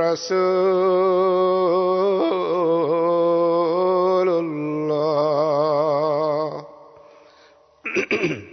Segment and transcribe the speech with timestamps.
[0.00, 0.68] رسول
[4.28, 5.54] الله.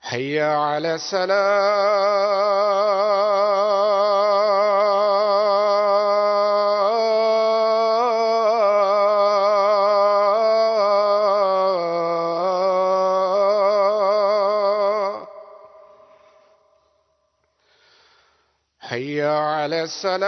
[0.00, 2.34] حي على السلام.
[19.14, 20.24] حي على السلام.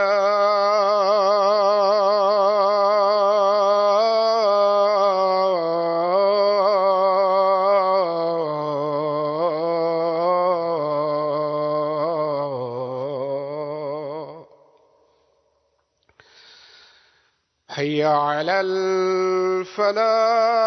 [17.69, 20.66] حي على الفلاح.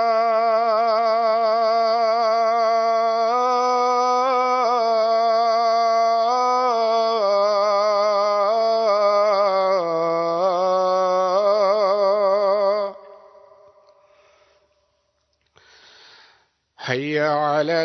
[17.59, 17.83] على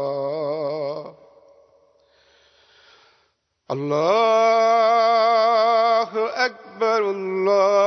[0.00, 1.14] الفلاح
[3.70, 6.10] الله
[6.46, 7.79] أكبر الله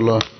[0.00, 0.39] Rahmatullah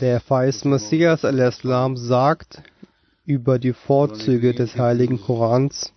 [0.00, 2.62] Der Faiz Messias al-Islam sagt
[3.24, 5.92] über die Vorzüge des heiligen Korans,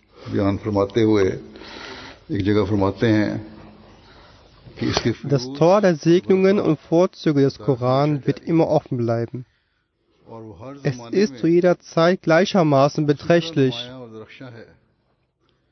[5.24, 9.46] das Tor der Segnungen und Vorzüge des Koran wird immer offen bleiben.
[10.82, 13.76] Es ist zu jeder Zeit gleichermaßen beträchtlich,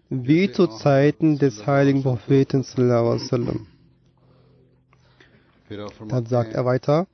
[0.08, 2.64] wie zu Zeiten des heiligen Propheten.
[6.08, 7.06] Dann sagt er weiter,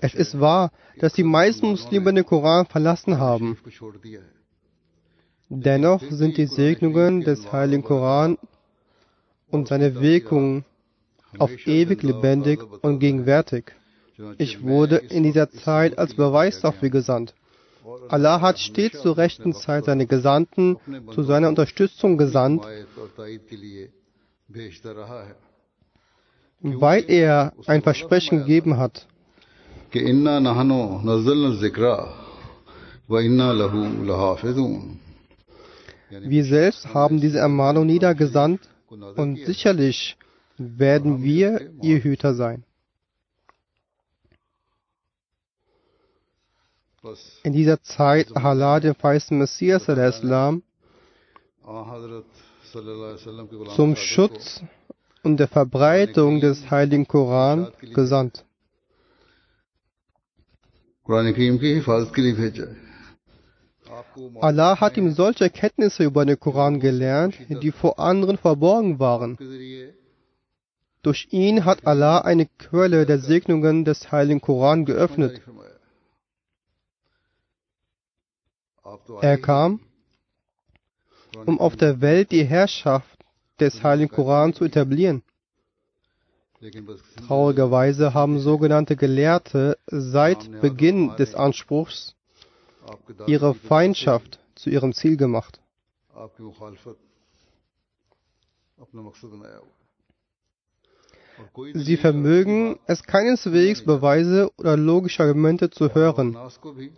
[0.00, 3.58] es ist wahr, dass die meisten Muslime den Koran verlassen haben.
[5.48, 8.38] Dennoch sind die Segnungen des heiligen Koran
[9.50, 10.64] und seine Wirkung
[11.38, 13.72] auf ewig lebendig und gegenwärtig.
[14.38, 17.34] Ich wurde in dieser Zeit als Beweis dafür gesandt.
[18.08, 20.78] Allah hat stets zur rechten Zeit seine Gesandten
[21.12, 22.66] zu seiner Unterstützung gesandt,
[26.60, 29.06] weil er ein Versprechen gegeben hat.
[29.94, 31.84] کہ انا نہنو نزل ذکر
[33.08, 35.00] و انا لہو لحافظون
[36.32, 40.16] Wir selbst haben diese Ermahnung niedergesandt und sicherlich
[40.58, 42.64] werden wir ihr Hüter sein.
[47.42, 50.62] In dieser Zeit Allah, den feisten Messias Islam,
[53.76, 54.62] zum Schutz
[55.22, 58.44] und der Verbreitung des heiligen Koran gesandt.
[64.40, 69.36] Allah hat ihm solche Kenntnisse über den Koran gelernt, die vor anderen verborgen waren.
[71.02, 75.42] Durch ihn hat Allah eine Quelle der Segnungen des heiligen Koran geöffnet.
[79.20, 79.80] Er kam,
[81.44, 83.18] um auf der Welt die Herrschaft
[83.60, 85.22] des heiligen Koran zu etablieren.
[87.26, 92.14] Traurigerweise haben sogenannte Gelehrte seit Beginn des Anspruchs
[93.26, 95.60] ihre Feindschaft zu ihrem Ziel gemacht.
[101.74, 106.36] Sie vermögen es keineswegs Beweise oder logische Argumente zu hören.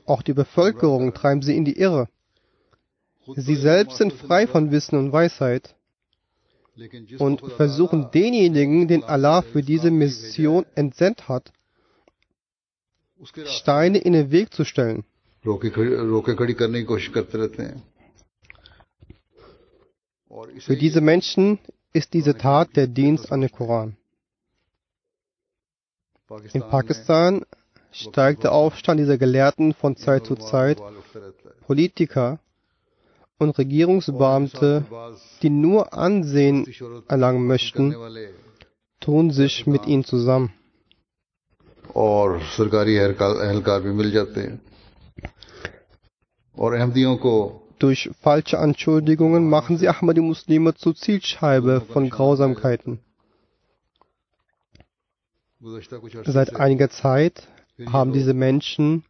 [0.04, 2.08] Auch die Bevölkerung treiben sie in die Irre.
[3.35, 5.75] Sie selbst sind frei von Wissen und Weisheit
[7.18, 11.52] und versuchen denjenigen, den Allah für diese Mission entsendet hat,
[13.47, 15.04] Steine in den Weg zu stellen.
[20.59, 21.59] Für diese Menschen
[21.92, 23.97] ist diese Tat der Dienst an den Koran.
[26.52, 27.47] In Pakistan
[27.92, 30.78] steigt der Aufstand dieser Gelehrten von Zeit zu Zeit.
[31.66, 32.38] Politiker
[33.38, 34.85] und Regierungsbeamte,
[35.43, 36.66] die nur Ansehen
[37.09, 37.95] erlangen möchten,
[39.00, 40.52] tun sich mit ihnen zusammen.
[47.78, 53.00] Durch falsche Anschuldigungen machen sie Ahmadi-Muslime zur Zielscheibe von Grausamkeiten.
[56.25, 57.49] Seit einiger Zeit
[57.87, 59.05] haben diese Menschen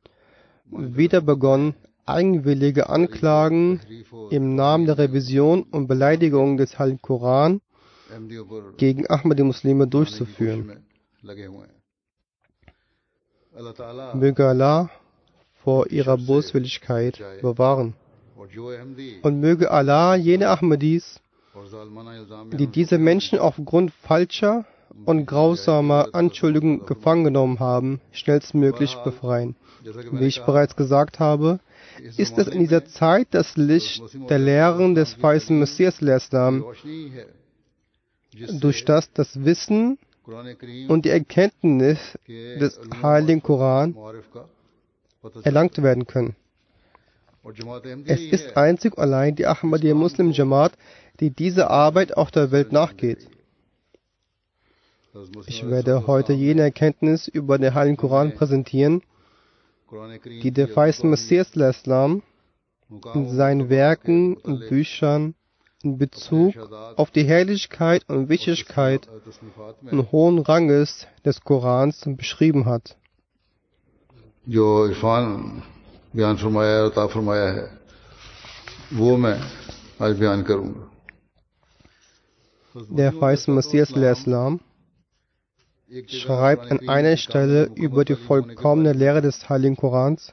[0.70, 1.74] wieder begonnen,
[2.06, 3.80] eigenwillige Anklagen
[4.30, 7.60] im Namen der Revision und Beleidigung des Heiligen Koran
[8.76, 10.84] gegen Ahmadi-Muslime durchzuführen.
[14.14, 14.90] Möge Allah
[15.64, 17.94] vor ihrer Boswilligkeit bewahren.
[19.22, 21.20] Und möge Allah jene Ahmadis,
[22.52, 24.64] die diese Menschen aufgrund falscher
[25.04, 29.56] und grausamer Anschuldigungen gefangen genommen haben, schnellstmöglich befreien.
[30.12, 31.58] Wie ich bereits gesagt habe,
[32.00, 36.64] ist es in dieser Zeit das Licht der Lehren des weißen Messias Islam,
[38.60, 39.98] durch das das Wissen
[40.88, 43.96] und die Erkenntnis des Heiligen Koran
[45.42, 46.36] erlangt werden können.
[48.06, 50.72] Es ist einzig und allein die Ahmadiyya Muslim Jamaat,
[51.20, 53.28] die diese Arbeit auf der Welt nachgeht.
[55.46, 59.02] Ich werde heute jene Erkenntnis über den Heiligen Koran präsentieren,
[60.24, 62.22] die der Feist Messias Islam
[63.14, 65.34] in seinen Werken und Büchern
[65.82, 66.54] in Bezug
[66.96, 69.08] auf die Herrlichkeit und Wichtigkeit
[69.82, 72.96] und hohen Ranges des Korans beschrieben hat.
[82.90, 84.60] Der Feist Messias Islam
[86.08, 90.32] schreibt an einer Stelle über die vollkommene Lehre des Heiligen Korans,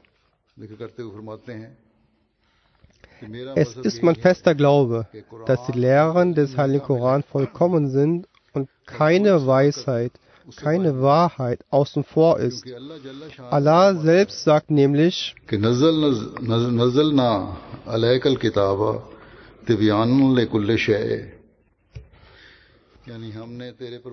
[3.54, 5.06] es ist mein fester Glaube,
[5.46, 10.12] dass die Lehren des Heiligen Koran vollkommen sind und keine Weisheit,
[10.56, 12.64] keine Wahrheit außen vor ist.
[13.50, 15.34] Allah selbst sagt nämlich,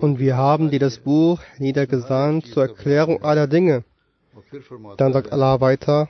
[0.00, 3.84] und wir haben dir das Buch niedergesandt zur Erklärung aller Dinge.
[4.96, 6.08] Dann sagt Allah weiter,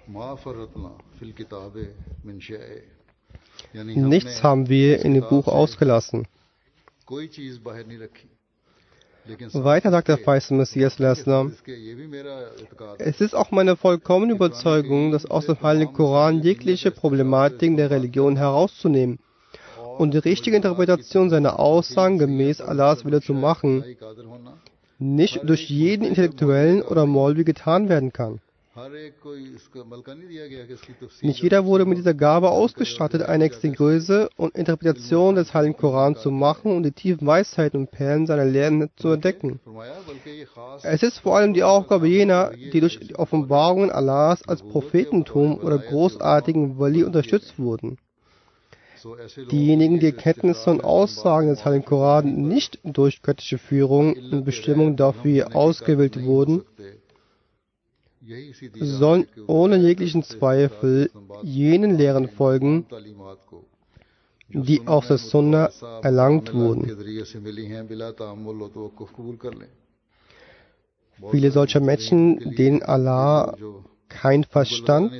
[3.84, 6.26] nichts haben wir in dem Buch ausgelassen.
[9.52, 11.50] Weiter sagt der weiße Messias Lesnar,
[12.98, 18.36] es ist auch meine vollkommene Überzeugung, dass aus dem Heiligen Koran jegliche Problematiken der Religion
[18.36, 19.20] herauszunehmen
[19.98, 23.84] und die richtige Interpretation seiner Aussagen gemäß Allahs Wille zu machen,
[24.98, 28.40] nicht durch jeden Intellektuellen oder Molvi getan werden kann.
[31.20, 36.30] Nicht jeder wurde mit dieser Gabe ausgestattet, eine extengröße und Interpretation des Heiligen Koran zu
[36.30, 39.60] machen und die tiefen Weisheiten und Perlen seiner Lehren zu entdecken.
[40.82, 45.76] Es ist vor allem die Aufgabe jener, die durch die Offenbarungen Allahs als Prophetentum oder
[45.76, 47.98] großartigen Wali unterstützt wurden.
[49.50, 55.56] Diejenigen, die Erkenntnisse und Aussagen des Heiligen Koran nicht durch göttliche Führung und Bestimmung dafür
[55.56, 56.62] ausgewählt wurden,
[58.80, 61.10] sollen ohne jeglichen Zweifel
[61.42, 62.86] jenen Lehren folgen,
[64.48, 65.70] die aus der Sunna
[66.02, 66.84] erlangt wurden.
[71.30, 73.56] Viele solcher Menschen, denen Allah
[74.20, 75.12] kein Verstand,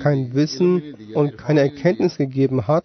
[0.00, 2.84] kein Wissen und keine Erkenntnis gegeben hat,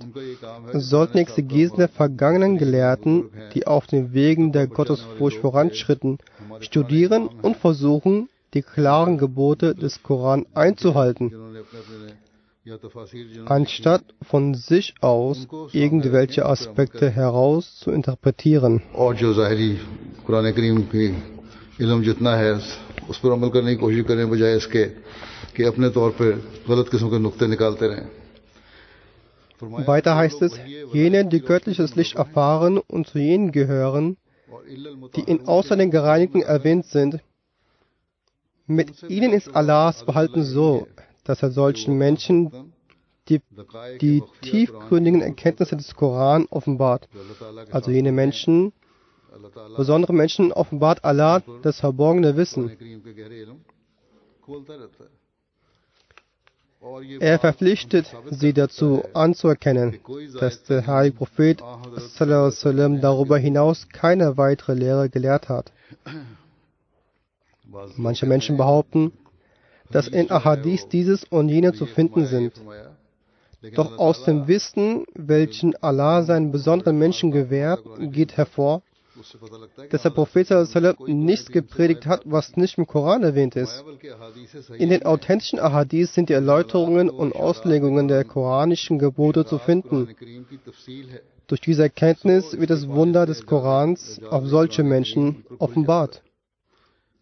[0.73, 6.17] sollten Exegesen der vergangenen Gelehrten, die auf den Wegen der Gottesfurcht voranschritten,
[6.59, 11.33] studieren und versuchen, die klaren Gebote des Koran einzuhalten,
[13.45, 18.81] anstatt von sich aus irgendwelche Aspekte heraus zu interpretieren.
[23.09, 24.87] اس پر عمل کرنے کی کوشش کریں بجائے اس کے
[29.59, 30.59] weiter heißt es,
[30.93, 34.17] jenen, die göttliches Licht erfahren und zu jenen gehören,
[35.15, 37.19] die in außer den Gereinigten erwähnt sind,
[38.67, 40.87] mit ihnen ist Allahs Verhalten so,
[41.23, 42.73] dass er solchen Menschen
[43.29, 43.41] die,
[44.01, 47.07] die tiefgründigen Erkenntnisse des Koran offenbart.
[47.71, 48.73] Also jene Menschen,
[49.75, 52.71] besondere Menschen offenbart Allah das verborgene Wissen.
[57.19, 59.99] Er verpflichtet sie dazu anzuerkennen,
[60.39, 61.61] dass der heilige Prophet
[62.19, 65.71] darüber hinaus keine weitere Lehre gelehrt hat.
[67.95, 69.13] Manche Menschen behaupten,
[69.91, 72.53] dass in Ahadis dieses und jene zu finden sind.
[73.73, 78.83] Doch aus dem Wissen, welchen Allah seinen besonderen Menschen gewährt, geht hervor,
[79.89, 80.49] dass der Prophet
[81.07, 83.83] nichts gepredigt hat, was nicht im Koran erwähnt ist.
[84.77, 90.09] In den authentischen Ahadith sind die Erläuterungen und Auslegungen der koranischen Gebote zu finden.
[91.47, 96.23] Durch diese Erkenntnis wird das Wunder des Korans auf solche Menschen offenbart.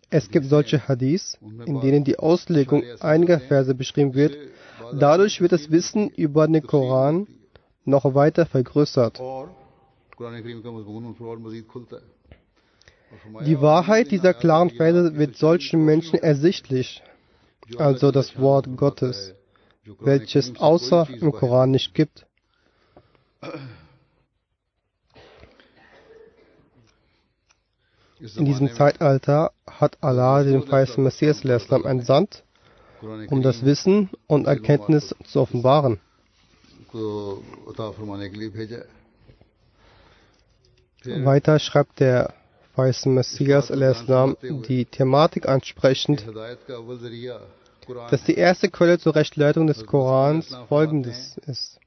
[0.09, 4.37] Es gibt solche Hadiths, in denen die Auslegung einiger Verse beschrieben wird.
[4.93, 7.27] Dadurch wird das Wissen über den Koran
[7.83, 9.19] noch weiter vergrößert.
[13.45, 17.01] Die Wahrheit dieser klaren Verse wird solchen Menschen ersichtlich,
[17.77, 19.33] also das Wort Gottes,
[19.99, 22.25] welches außer im Koran nicht gibt.
[28.35, 32.43] In diesem Zeitalter hat Allah den verheißenen Messias al-Islam entsandt,
[33.01, 35.99] um das Wissen und Erkenntnis zu offenbaren.
[41.05, 42.33] Weiter schreibt der
[42.73, 46.25] verheißene Messias al-Islam die Thematik ansprechend,
[48.09, 51.79] dass die erste Quelle zur Rechtleitung des Korans folgendes ist.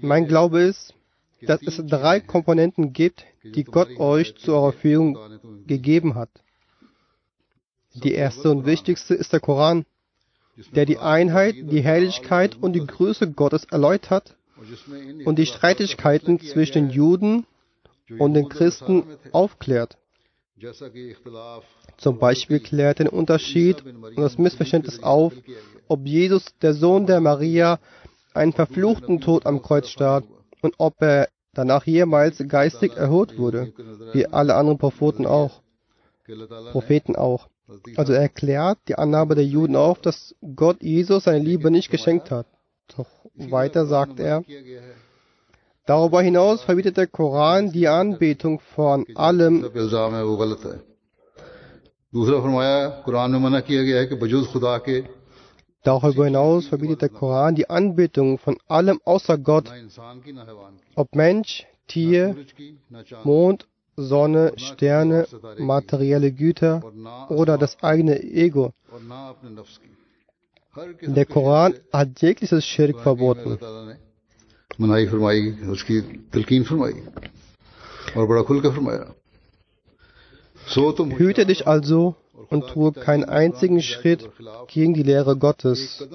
[0.00, 0.94] Mein Glaube ist,
[1.42, 5.18] dass es drei Komponenten gibt, die Gott euch zu eurer Verfügung
[5.66, 6.30] gegeben hat.
[7.94, 9.84] Die erste und wichtigste ist der Koran,
[10.74, 14.36] der die Einheit, die Herrlichkeit und die Größe Gottes erläutert
[15.24, 17.46] und die Streitigkeiten zwischen den Juden
[18.18, 19.96] und den Christen aufklärt.
[21.96, 25.32] Zum Beispiel klärt den Unterschied und das Missverständnis auf,
[25.88, 27.78] ob Jesus, der Sohn der Maria,
[28.34, 30.24] einen verfluchten Tod am Kreuz starb
[30.62, 33.72] und ob er danach jemals geistig erholt wurde,
[34.12, 35.62] wie alle anderen Propheten auch.
[36.72, 37.48] Propheten auch.
[37.96, 42.30] Also er erklärt die Annahme der Juden auf, dass Gott Jesus seine Liebe nicht geschenkt
[42.30, 42.46] hat.
[42.96, 44.44] Doch weiter sagt er,
[45.86, 49.62] darüber hinaus verbietet der Koran die Anbetung von allem,
[55.82, 59.70] Darüber hinaus verbietet der Koran die Anbetung von allem außer Gott,
[60.94, 62.36] ob Mensch, Tier,
[63.24, 65.26] Mond, Sonne, Sterne,
[65.58, 66.82] materielle Güter
[67.28, 68.72] oder das eigene Ego.
[71.02, 73.58] Der Koran hat jegliches Schirk verboten.
[81.16, 82.16] Hüte dich also
[82.48, 84.28] und tue keinen einzigen Schritt
[84.68, 86.06] gegen die Lehre Gottes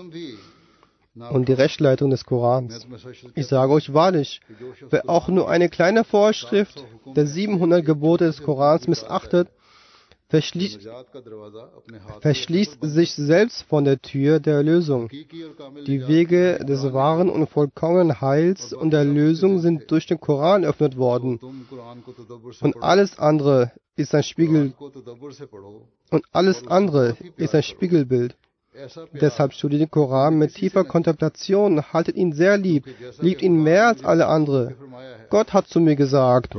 [1.32, 2.88] und die Rechtleitung des Korans.
[3.36, 4.42] Ich sage euch wahrlich,
[4.90, 6.84] wer auch nur eine kleine Vorschrift
[7.16, 9.48] der 700 Gebote des Korans missachtet,
[10.30, 10.88] verschließt,
[12.22, 15.10] verschließt sich selbst von der Tür der Erlösung.
[15.10, 20.98] Die Wege des wahren und vollkommenen Heils und der Erlösung sind durch den Koran eröffnet
[20.98, 21.40] worden.
[22.62, 24.74] Und alles andere ist ein Spiegel
[26.12, 28.36] und alles andere ist ein Spiegelbild.
[29.20, 32.86] Deshalb studiert den Koran mit tiefer Kontemplation, haltet ihn sehr lieb,
[33.20, 34.76] liebt ihn mehr als alle andere.
[35.30, 36.56] Gott hat zu mir gesagt,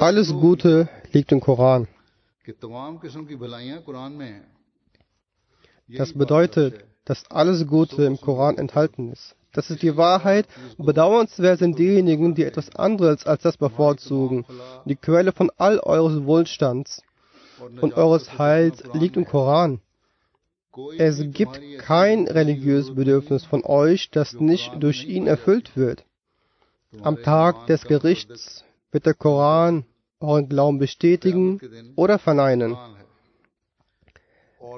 [0.00, 1.88] alles Gute liegt im Koran.
[5.88, 9.34] Das bedeutet, dass alles Gute im Koran enthalten ist.
[9.52, 10.46] Das ist die Wahrheit.
[10.76, 14.44] Bedauernswert sind diejenigen, die etwas anderes als das bevorzugen.
[14.84, 17.02] Die Quelle von all eures Wohlstands
[17.80, 19.80] und eures Heils liegt im Koran.
[20.96, 26.04] Es gibt kein religiöses Bedürfnis von euch, das nicht durch ihn erfüllt wird.
[27.02, 29.84] Am Tag des Gerichts wird der Koran
[30.20, 31.60] euren Glauben bestätigen
[31.96, 32.76] oder verneinen.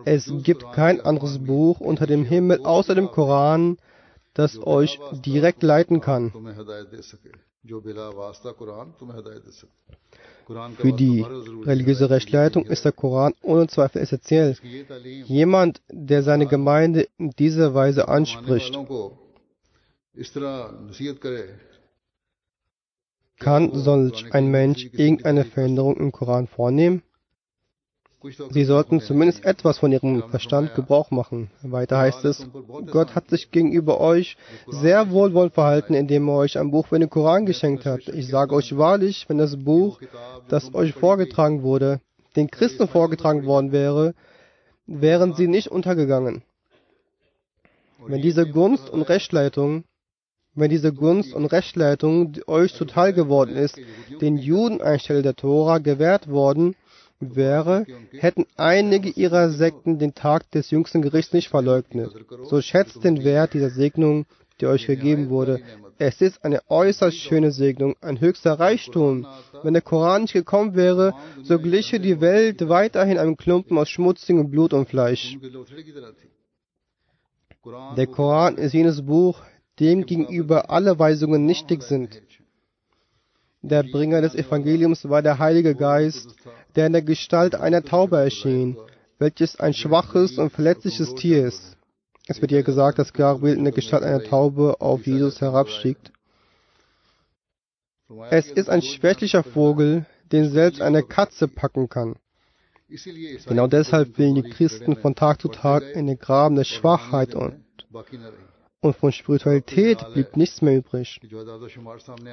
[0.04, 3.78] Es gibt kein anderes Buch unter dem Himmel außer dem Koran,
[4.34, 6.32] das euch direkt leiten kann.
[10.76, 11.24] Für die
[11.64, 14.56] religiöse Rechtleitung ist der Koran ohne Zweifel essentiell.
[15.24, 18.76] Jemand, der seine Gemeinde in dieser Weise anspricht,
[23.40, 27.02] kann solch ein Mensch irgendeine Veränderung im Koran vornehmen?
[28.50, 31.50] Sie sollten zumindest etwas von ihrem Verstand Gebrauch machen.
[31.62, 32.46] Weiter heißt es,
[32.90, 34.36] Gott hat sich gegenüber euch
[34.68, 38.08] sehr wohlwollend verhalten, indem er euch ein Buch für den Koran geschenkt hat.
[38.08, 40.00] Ich sage euch wahrlich, wenn das Buch,
[40.48, 42.00] das euch vorgetragen wurde,
[42.36, 44.14] den Christen vorgetragen worden wäre,
[44.86, 46.42] wären sie nicht untergegangen.
[48.06, 49.84] Wenn diese Gunst und Rechtleitung
[50.54, 53.80] wenn diese Gunst und Rechtleitung, die euch zuteil geworden ist,
[54.20, 56.74] den Juden anstelle der Tora gewährt worden,
[57.20, 62.10] wäre, hätten einige ihrer Sekten den Tag des jüngsten Gerichts nicht verleugnet.
[62.44, 64.26] So schätzt den Wert dieser Segnung,
[64.60, 65.60] die euch gegeben wurde.
[65.98, 69.26] Es ist eine äußerst schöne Segnung, ein höchster Reichtum.
[69.62, 74.50] Wenn der Koran nicht gekommen wäre, so gliche die Welt weiterhin einem Klumpen aus schmutzigem
[74.50, 75.36] Blut und Fleisch.
[77.96, 79.42] Der Koran ist jenes Buch,
[79.80, 82.22] dem gegenüber alle Weisungen nichtig sind.
[83.62, 86.34] Der Bringer des Evangeliums war der Heilige Geist,
[86.76, 88.76] der in der Gestalt einer Taube erschien,
[89.18, 91.76] welches ein schwaches und verletzliches Tier ist.
[92.26, 95.98] Es wird hier gesagt, dass Gabriel in der Gestalt einer Taube auf Jesus herabstieg.
[98.30, 102.16] Es ist ein schwächlicher Vogel, den selbst eine Katze packen kann.
[103.46, 107.62] Genau deshalb willen die Christen von Tag zu Tag in den Graben der Schwachheit und,
[108.80, 111.20] und von Spiritualität blieb nichts mehr übrig.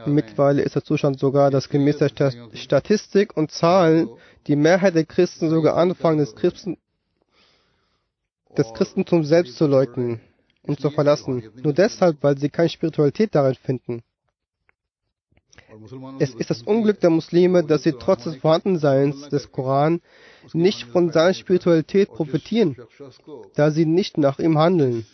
[0.06, 2.12] Mittlerweile ist der Zustand sogar, dass gemäß der
[2.54, 4.10] Statistik und Zahlen
[4.48, 6.78] die Mehrheit der Christen sogar anfangen, des, Christen,
[8.58, 10.22] des Christentums selbst zu leugnen
[10.64, 11.44] und zu verlassen.
[11.62, 14.04] Nur deshalb, weil sie keine Spiritualität darin finden.
[16.20, 20.02] Es ist das Unglück der Muslime, dass sie trotz des Vorhandenseins des Koran
[20.54, 22.78] nicht von seiner Spiritualität profitieren,
[23.56, 25.06] da sie nicht nach ihm handeln.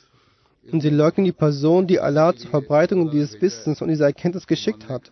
[0.72, 4.88] Und sie leugnen die Person, die Allah zur Verbreitung dieses Wissens und dieser Erkenntnis geschickt
[4.88, 5.12] hat.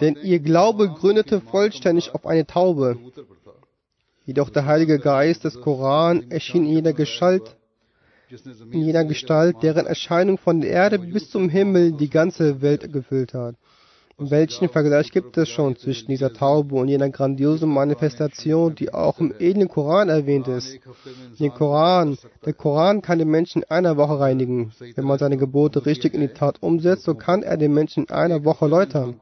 [0.00, 2.98] Denn ihr Glaube gründete vollständig auf eine Taube.
[4.24, 7.56] Jedoch der Heilige Geist des Koran erschien in jeder Gestalt,
[8.72, 13.34] in jener Gestalt, deren Erscheinung von der Erde bis zum Himmel die ganze Welt gefüllt
[13.34, 13.54] hat.
[14.18, 19.34] Welchen Vergleich gibt es schon zwischen dieser Taube und jener grandiosen Manifestation, die auch im
[19.38, 20.78] edlen Koran erwähnt ist?
[21.38, 24.72] Den Koran, der Koran kann den Menschen in einer Woche reinigen.
[24.94, 28.10] Wenn man seine Gebote richtig in die Tat umsetzt, so kann er den Menschen in
[28.10, 29.20] einer Woche läutern.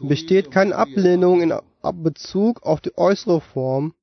[0.00, 1.54] Besteht keine Ablehnung in
[2.02, 3.94] Bezug auf die äußere Form,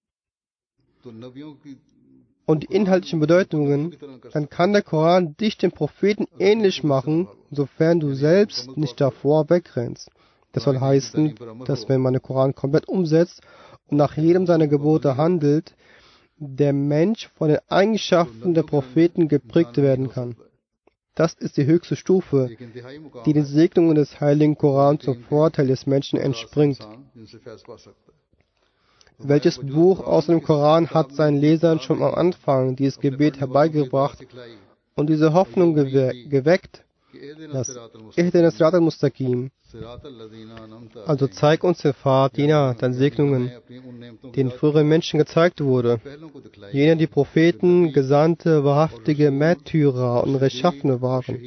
[2.46, 3.96] und die inhaltlichen Bedeutungen,
[4.34, 10.10] dann kann der Koran dich dem Propheten ähnlich machen, sofern du selbst nicht davor wegrennst.
[10.52, 13.42] Das soll heißen, dass wenn man den Koran komplett umsetzt
[13.88, 15.76] und nach jedem seiner Gebote handelt,
[16.38, 20.36] der Mensch von den Eigenschaften der Propheten geprägt werden kann.
[21.14, 22.50] Das ist die höchste Stufe,
[23.26, 26.80] die den Segnungen des heiligen Koran zum Vorteil des Menschen entspringt.
[29.24, 34.26] Welches Buch aus dem Koran hat seinen Lesern schon am Anfang dieses Gebet herbeigebracht
[34.96, 36.84] und diese Hoffnung gewe geweckt?
[37.52, 37.70] Das
[38.62, 39.52] al-Mustaqim.
[41.06, 43.52] Also zeig uns den Pfad jener deine Segnungen,
[44.36, 46.00] den früheren Menschen gezeigt wurde.
[46.72, 51.38] Jene, die Propheten, Gesandte, wahrhaftige Märtyrer und Rechtschaffene waren.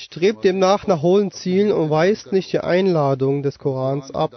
[0.00, 4.32] Strebt demnach nach hohen Zielen und weist nicht die Einladung des Korans ab,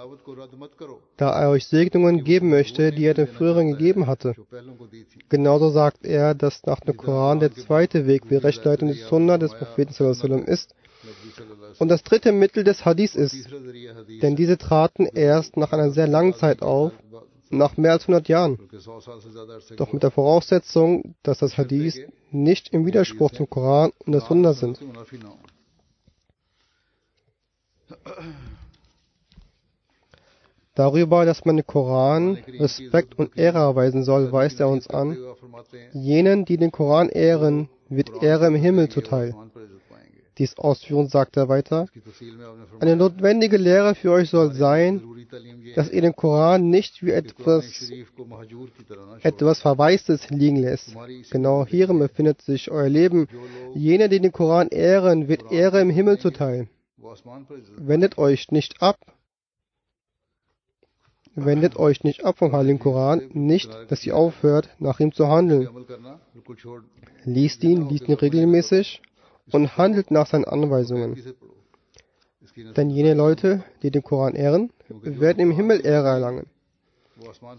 [1.17, 4.33] da er euch Segnungen geben möchte, die er den früheren gegeben hatte.
[5.29, 9.53] Genauso sagt er, dass nach dem Koran der zweite Weg wie Rechtleitung des Sunna des
[9.53, 9.93] Propheten
[10.47, 10.73] ist
[11.77, 13.47] und das dritte Mittel des Hadith ist.
[14.23, 16.91] Denn diese traten erst nach einer sehr langen Zeit auf,
[17.51, 18.57] nach mehr als 100 Jahren.
[19.75, 21.99] Doch mit der Voraussetzung, dass das Hadith
[22.31, 24.79] nicht im Widerspruch zum Koran und der Sunna sind.
[30.75, 35.17] Darüber, dass man den Koran Respekt und Ehre erweisen soll, weist er uns an.
[35.91, 39.35] Jenen, die den Koran ehren, wird Ehre im Himmel zuteil.
[40.37, 41.87] Dies ausführend sagt er weiter.
[42.79, 45.01] Eine notwendige Lehre für euch soll sein,
[45.75, 47.91] dass ihr den Koran nicht wie etwas,
[49.21, 50.95] etwas Verwaistes liegen lässt.
[51.31, 53.27] Genau hierin befindet sich euer Leben.
[53.75, 56.69] Jene, die den Koran ehren, wird Ehre im Himmel zuteil.
[57.77, 58.97] Wendet euch nicht ab.
[61.35, 65.69] Wendet euch nicht ab vom Heiligen Koran, nicht, dass ihr aufhört, nach ihm zu handeln.
[67.23, 69.01] Liest ihn, liest ihn regelmäßig
[69.51, 71.17] und handelt nach seinen Anweisungen.
[72.75, 76.47] Denn jene Leute, die den Koran ehren, werden im Himmel Ehre erlangen.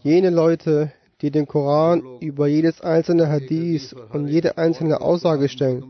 [0.02, 5.84] Jene Leute, die den Koran über jedes einzelne Hadith und jede einzelne Aussage stellen,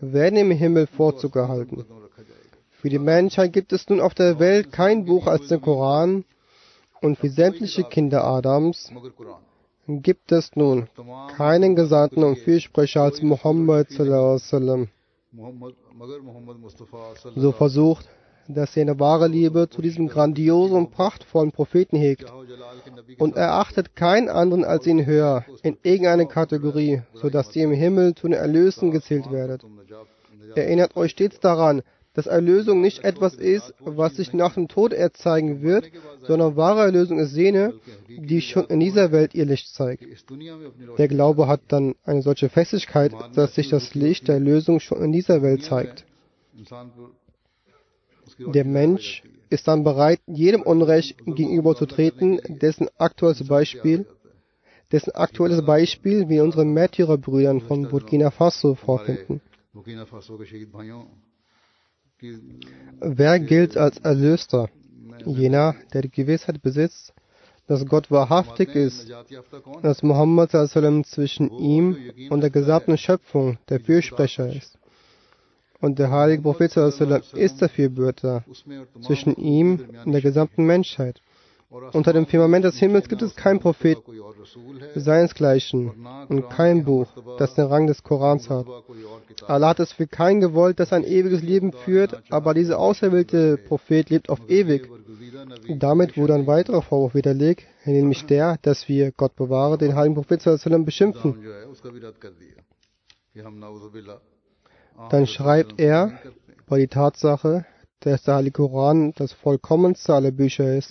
[0.00, 1.84] werden im Himmel Vorzug erhalten.
[2.86, 6.24] Für die Menschheit gibt es nun auf der Welt kein Buch als den Koran.
[7.00, 8.92] Und für sämtliche Kinder Adams
[9.88, 10.86] gibt es nun
[11.36, 13.88] keinen Gesandten und Fürsprecher als Muhammad
[17.34, 18.08] so versucht,
[18.46, 22.32] dass er eine wahre Liebe zu diesem grandiosen und prachtvollen Propheten hegt.
[23.18, 28.28] Und erachtet keinen anderen als ihn höher in irgendeiner Kategorie, sodass ihr im Himmel zu
[28.28, 29.66] den Erlösten gezählt werdet.
[30.54, 31.82] Erinnert euch stets daran,
[32.16, 35.90] dass Erlösung nicht etwas ist, was sich nach dem Tod erzeigen wird,
[36.22, 37.74] sondern wahre Erlösung ist jene,
[38.08, 40.02] die schon in dieser Welt ihr Licht zeigt.
[40.98, 45.12] Der Glaube hat dann eine solche Festigkeit, dass sich das Licht der Erlösung schon in
[45.12, 46.06] dieser Welt zeigt.
[48.38, 54.06] Der Mensch ist dann bereit, jedem Unrecht gegenüberzutreten, dessen aktuelles Beispiel
[54.92, 59.40] dessen aktuelles Beispiel wir unseren Märtyrerbrüdern von Burkina Faso vorfinden.
[63.00, 64.68] Wer gilt als Erlöster?
[65.24, 67.12] Jener, der die Gewissheit besitzt,
[67.66, 69.10] dass Gott wahrhaftig ist,
[69.82, 71.96] dass Muhammad zwischen ihm
[72.30, 74.78] und der gesamten Schöpfung der Fürsprecher ist.
[75.80, 78.44] Und der heilige Prophet ist der Fürbürter
[79.02, 81.20] zwischen ihm und der gesamten Menschheit.
[81.92, 83.98] Unter dem Firmament des Himmels gibt es keinen Prophet
[84.94, 88.66] seinesgleichen und kein Buch, das den Rang des Korans hat.
[89.46, 94.10] Allah hat es für keinen gewollt, das ein ewiges Leben führt, aber dieser auserwählte Prophet
[94.10, 94.88] lebt auf ewig.
[95.68, 100.40] Damit wurde ein weiterer Vorwurf widerlegt, nämlich der, dass wir, Gott bewahre, den heiligen Prophet
[100.42, 101.36] sallam, beschimpfen.
[105.10, 106.18] Dann schreibt er
[106.66, 107.66] über die Tatsache,
[108.00, 110.90] dass der Heilige Koran das vollkommenste aller Bücher ist.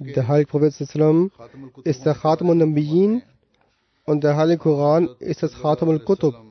[0.00, 0.80] Der Heilige Prophet
[1.84, 3.22] ist der Khatam al-Nabiyyin
[4.04, 6.47] und der Heilige Koran ist das Khatam al-Qutub.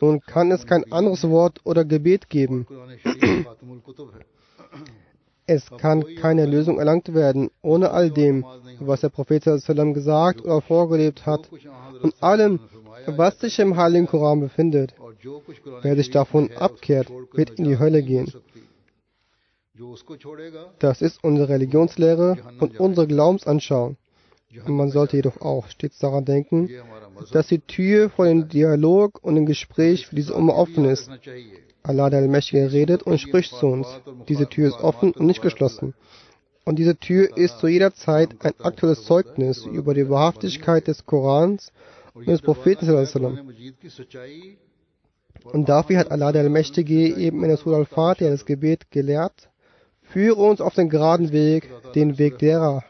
[0.00, 2.66] Nun kann es kein anderes Wort oder Gebet geben.
[5.46, 8.44] Es kann keine Lösung erlangt werden, ohne all dem,
[8.80, 11.48] was der Prophet gesagt oder vorgelebt hat
[12.02, 12.60] und allem,
[13.06, 14.94] was sich im Heiligen Koran befindet.
[15.82, 18.32] Wer sich davon abkehrt, wird in die Hölle gehen.
[20.78, 23.96] Das ist unsere Religionslehre und unsere Glaubensanschauung.
[24.66, 26.70] Man sollte jedoch auch stets daran denken,
[27.32, 31.10] dass die Tür vor dem Dialog und dem Gespräch für diese Umma offen ist.
[31.82, 33.86] Allah der Allmächtige redet und spricht zu uns.
[34.28, 35.94] Diese Tür ist offen und nicht geschlossen.
[36.64, 41.70] Und diese Tür ist zu jeder Zeit ein aktuelles Zeugnis über die Wahrhaftigkeit des Korans
[42.14, 42.88] und des Propheten.
[45.44, 49.48] Und dafür hat Allah der Allmächtige eben in der Surah Al-Fatiha das Gebet gelehrt,
[50.08, 52.84] Führe uns auf den geraden Weg, den Weg derer,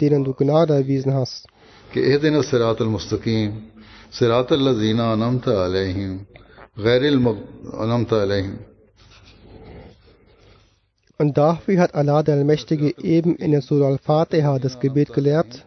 [0.00, 1.46] denen du Gnade erwiesen hast.
[11.18, 15.66] Und dafür hat Allah der Allmächtige eben in der Surah Al-Fatiha das Gebet gelehrt.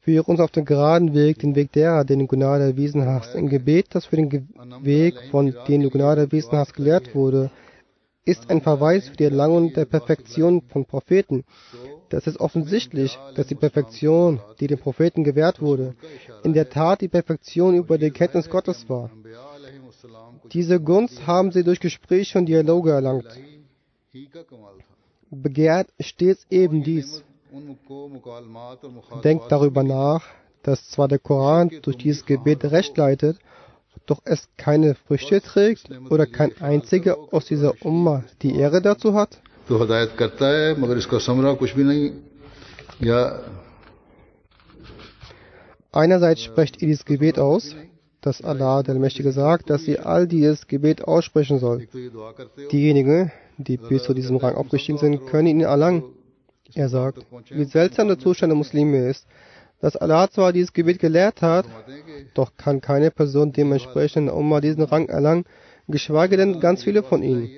[0.00, 3.34] Führe uns auf den geraden Weg, den Weg derer, den du Gnade erwiesen hast.
[3.34, 4.48] Ein Gebet, das für den
[4.82, 7.50] Weg, von dem du Gnade erwiesen hast, gelehrt wurde,
[8.28, 11.44] ist ein Verweis für die Erlangung der Perfektion von Propheten.
[12.10, 15.94] Das ist offensichtlich, dass die Perfektion, die den Propheten gewährt wurde,
[16.42, 19.10] in der Tat die Perfektion über die Kenntnis Gottes war.
[20.52, 23.28] Diese Gunst haben sie durch Gespräche und Dialoge erlangt.
[25.30, 27.22] Begehrt stets eben dies.
[29.24, 30.22] Denkt darüber nach,
[30.62, 33.38] dass zwar der Koran durch dieses Gebet recht leitet,
[34.08, 39.40] doch es keine Früchte trägt oder kein einziger aus dieser Umma die Ehre dazu hat?
[45.92, 47.74] Einerseits spricht ihr dieses Gebet aus,
[48.20, 51.86] dass Allah, der Mächtige, sagt, dass sie all dieses Gebet aussprechen soll.
[52.72, 56.02] Diejenigen, die bis zu diesem Rang aufgestiegen sind, können ihn erlangen.
[56.74, 59.26] Er sagt, wie seltsam der Zustand der Muslime ist,
[59.80, 61.66] dass Allah zwar dieses Gebet gelehrt hat,
[62.34, 65.44] doch kann keine Person dementsprechend Umma diesen Rang erlangen,
[65.86, 67.50] geschweige denn ganz viele von ihnen.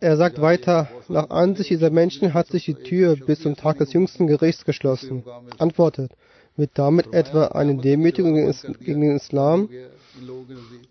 [0.00, 3.92] Er sagt weiter, nach Ansicht dieser Menschen hat sich die Tür bis zum Tag des
[3.92, 5.22] jüngsten Gerichts geschlossen.
[5.58, 6.12] Antwortet,
[6.56, 8.34] wird damit etwa eine Demütigung
[8.80, 9.68] gegen den Islam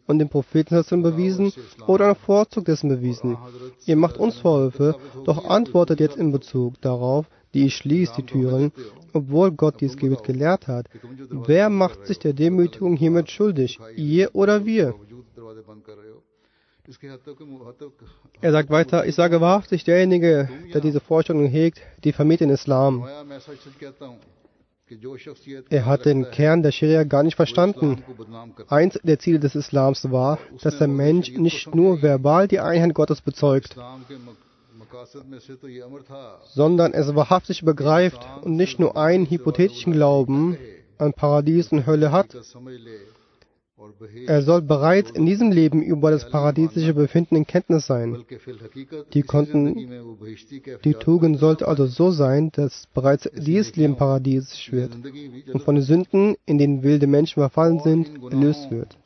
[0.08, 1.52] und den Propheten bewiesen
[1.88, 3.38] oder ein Vorzug dessen bewiesen?
[3.86, 8.72] Ihr macht uns Vorwürfe, doch antwortet jetzt in Bezug darauf, die schließt die Türen,
[9.14, 10.88] obwohl Gott dies Gebet gelehrt hat.
[11.30, 13.80] Wer macht sich der Demütigung hiermit schuldig?
[13.96, 14.94] Ihr oder wir?
[18.42, 23.08] Er sagt weiter, ich sage wahrhaftig, derjenige, der diese Vorstellung hegt, die vermied den Islam.
[25.70, 28.04] Er hat den Kern der Scharia gar nicht verstanden.
[28.70, 33.22] Eins der Ziele des Islams war, dass der Mensch nicht nur verbal die Einheit Gottes
[33.22, 33.76] bezeugt,
[36.54, 40.58] sondern es wahrhaftig begreift und nicht nur einen hypothetischen Glauben
[40.97, 42.36] an Paradies und Hölle hat,
[44.28, 48.25] er soll bereits in diesem Leben über das paradiesische Befinden in Kenntnis sein.
[49.13, 50.19] Die, konnten,
[50.84, 54.91] die Tugend sollte also so sein, dass bereits dieses Leben paradiesisch wird
[55.54, 58.97] und von den Sünden, in denen wilde Menschen verfallen sind, erlöst wird.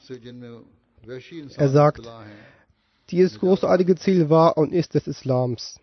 [1.57, 2.09] Er sagt,
[3.09, 5.79] dieses großartige Ziel war und ist des Islams.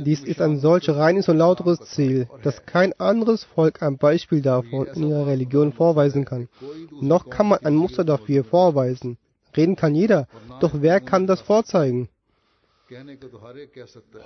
[0.00, 4.86] Dies ist ein solch reines und lauteres Ziel, dass kein anderes Volk ein Beispiel davon
[4.88, 6.48] in ihrer Religion vorweisen kann.
[7.00, 9.16] Noch kann man ein Muster dafür vorweisen.
[9.56, 10.26] Reden kann jeder,
[10.60, 12.08] doch wer kann das vorzeigen?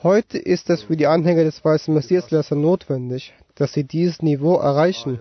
[0.03, 5.19] Heute ist es für die Anhänger des weißen Messias notwendig, dass sie dieses Niveau erreichen.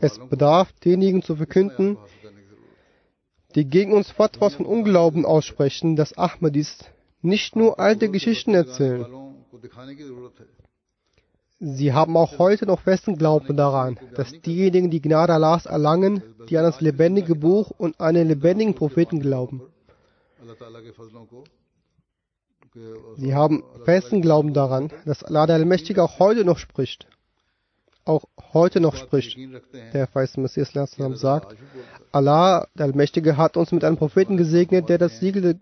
[0.00, 1.96] Es bedarf denjenigen zu verkünden,
[3.58, 6.78] die gegen uns Fatwas von Unglauben aussprechen, dass Ahmadis
[7.22, 9.04] nicht nur alte Geschichten erzählen.
[11.58, 16.56] Sie haben auch heute noch festen Glauben daran, dass diejenigen die Gnade Allahs erlangen, die
[16.56, 19.62] an das lebendige Buch und an den lebendigen Propheten glauben.
[23.16, 27.08] Sie haben festen Glauben daran, dass Allah der Allmächtige auch heute noch spricht.
[28.08, 29.36] Auch heute noch spricht.
[29.92, 31.56] Der verheißene Messias sagt,
[32.10, 35.60] Allah, der Allmächtige, hat uns mit einem Propheten gesegnet, der das Siegel,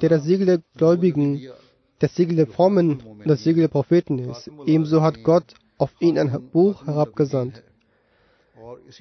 [0.00, 1.50] der das Siegel der Gläubigen,
[1.98, 4.50] das Siegel der Frommen und das Siegel der Propheten ist.
[4.64, 7.62] Ebenso hat Gott auf ihn ein Buch herabgesandt.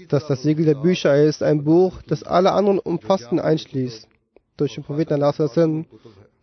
[0.10, 4.06] Dass das Siegel der Bücher ist, ein Buch, das alle anderen Umfassenden einschließt.
[4.58, 5.34] Durch den Propheten Allah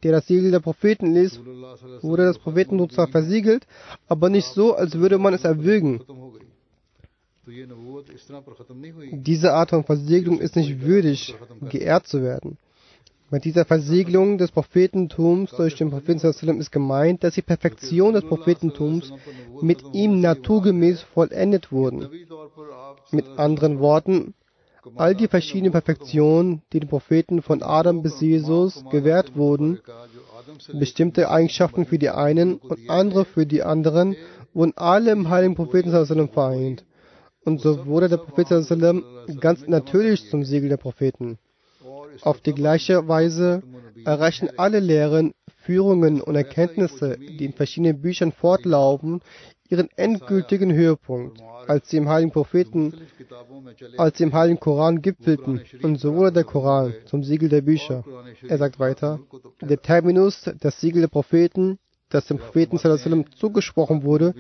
[0.05, 1.41] der das Siegel der Propheten ließ,
[2.03, 3.67] wurde das Prophetentum zwar versiegelt,
[4.07, 6.01] aber nicht so, als würde man es erwürgen.
[9.13, 11.35] Diese Art von Versiegelung ist nicht würdig,
[11.71, 12.59] geehrt zu werden.
[13.31, 19.13] Mit dieser Versiegelung des Prophetentums durch den Propheten ist gemeint, dass die Perfektion des Prophetentums
[19.61, 22.09] mit ihm naturgemäß vollendet wurden.
[23.11, 24.35] Mit anderen Worten,
[24.97, 29.81] all die verschiedenen Perfektionen, die den Propheten von Adam bis Jesus gewährt wurden,
[30.73, 34.17] bestimmte Eigenschaften für die einen und andere für die anderen,
[34.53, 35.91] wurden alle im heiligen Propheten
[36.29, 36.85] vereint.
[37.45, 38.49] Und so wurde der Prophet
[39.41, 41.39] ganz natürlich zum Siegel der Propheten.
[42.23, 43.63] Auf die gleiche Weise
[44.05, 45.33] erreichen alle Lehren,
[45.65, 49.21] Führungen und Erkenntnisse, die in verschiedenen Büchern fortlaufen,
[49.75, 52.95] ihren endgültigen Höhepunkt, als sie im heiligen Propheten,
[53.97, 55.61] als sie im heiligen Koran gipfelten.
[55.83, 58.05] Und so wurde der Koran zum Siegel der Bücher.
[58.49, 59.21] Er sagt weiter,
[59.61, 61.79] der Terminus, das Siegel der Propheten,
[62.11, 62.79] das dem Propheten
[63.37, 64.35] zugesprochen wurde,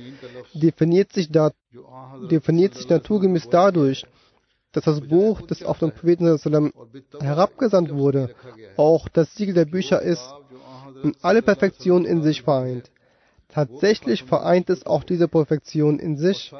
[0.52, 1.50] definiert sich, da,
[2.30, 4.04] definiert sich naturgemäß dadurch,
[4.72, 6.38] dass das Buch, das auf den Propheten
[7.20, 8.34] herabgesandt wurde,
[8.76, 10.34] auch das Siegel der Bücher ist
[11.02, 12.90] und alle Perfektionen in sich vereint.
[13.54, 16.52] Tatsächlich vereint es auch diese Perfektion in sich,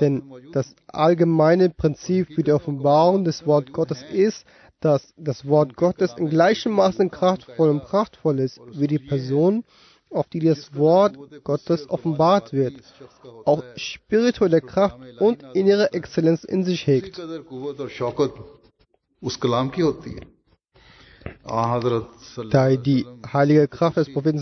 [0.00, 4.46] denn das allgemeine Prinzip für die Offenbarung des Wort Gottes ist,
[4.78, 9.64] dass das Wort Gottes in gleichem Maße kraftvoll und prachtvoll ist, wie die Person,
[10.08, 12.74] auf die das Wort Gottes offenbart wird,
[13.44, 17.18] auch spirituelle Kraft und innere Exzellenz in sich hegt.
[22.50, 24.38] Da die heilige Kraft des Propheten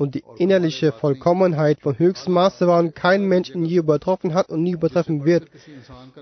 [0.00, 4.48] und die innerliche Vollkommenheit von höchstem Maße war und kein Mensch ihn je übertroffen hat
[4.48, 5.48] und nie übertreffen wird.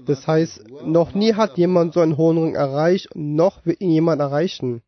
[0.04, 3.90] Das heißt, noch nie hat jemand so einen hohen Rang erreicht und noch wird ihn
[3.90, 4.82] jemand erreichen.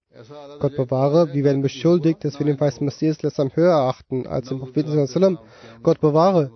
[0.58, 4.58] Gott bewahre, wir werden beschuldigt, dass wir den weißen Messias Lessam höher achten als den
[4.58, 5.38] Propheten.
[5.82, 6.50] Gott bewahre.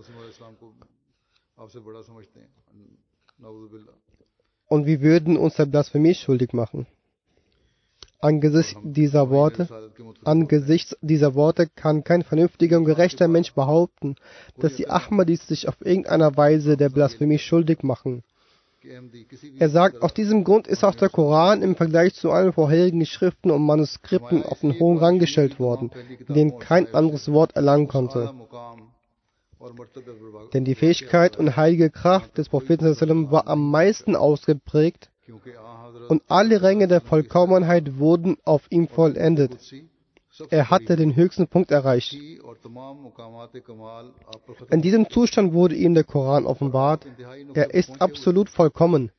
[4.66, 6.86] Und wir würden uns der Blasphemie schuldig machen.
[8.24, 9.68] Angesichts dieser Worte,
[10.24, 14.16] angesichts dieser Worte kann kein vernünftiger und gerechter Mensch behaupten,
[14.58, 18.22] dass die Ahmadis sich auf irgendeiner Weise der Blasphemie schuldig machen.
[19.58, 23.50] Er sagt, aus diesem Grund ist auch der Koran im Vergleich zu allen vorherigen Schriften
[23.50, 25.90] und Manuskripten auf den hohen Rang gestellt worden,
[26.26, 28.32] den kein anderes Wort erlangen konnte.
[30.54, 35.10] Denn die Fähigkeit und heilige Kraft des Propheten war am meisten ausgeprägt
[36.08, 39.58] und alle Ränge der Vollkommenheit wurden auf ihm vollendet.
[40.50, 42.16] Er hatte den höchsten Punkt erreicht.
[44.70, 47.06] In diesem Zustand wurde ihm der Koran offenbart.
[47.54, 49.12] Er ist absolut vollkommen.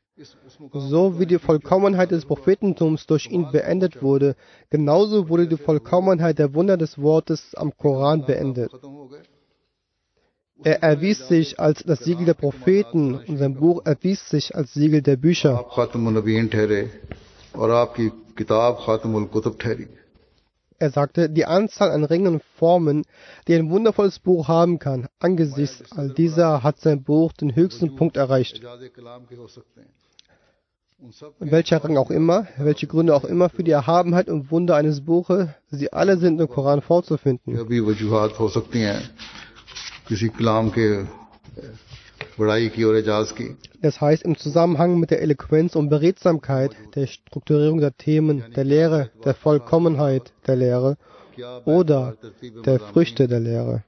[0.74, 4.36] So wie die Vollkommenheit des Prophetentums durch ihn beendet wurde,
[4.70, 8.72] genauso wurde die Vollkommenheit der Wunder des Wortes am Koran beendet.
[10.64, 15.02] Er erwies sich als das Siegel der Propheten und sein Buch erwies sich als Siegel
[15.02, 15.66] der Bücher.
[20.78, 23.06] Er sagte, die Anzahl an Ringen und Formen,
[23.48, 28.18] die ein wundervolles Buch haben kann, angesichts all dieser hat sein Buch den höchsten Punkt
[28.18, 28.62] erreicht.
[31.40, 35.50] Welcher Rang auch immer, welche Gründe auch immer für die Erhabenheit und Wunder eines Buches,
[35.70, 37.58] sie alle sind im Koran vorzufinden.
[43.82, 49.10] Das heißt, im Zusammenhang mit der Eloquenz und Beredsamkeit, der Strukturierung der Themen, der Lehre,
[49.24, 50.98] der Vollkommenheit der Lehre
[51.66, 52.16] oder
[52.66, 53.84] der Früchte der Lehre.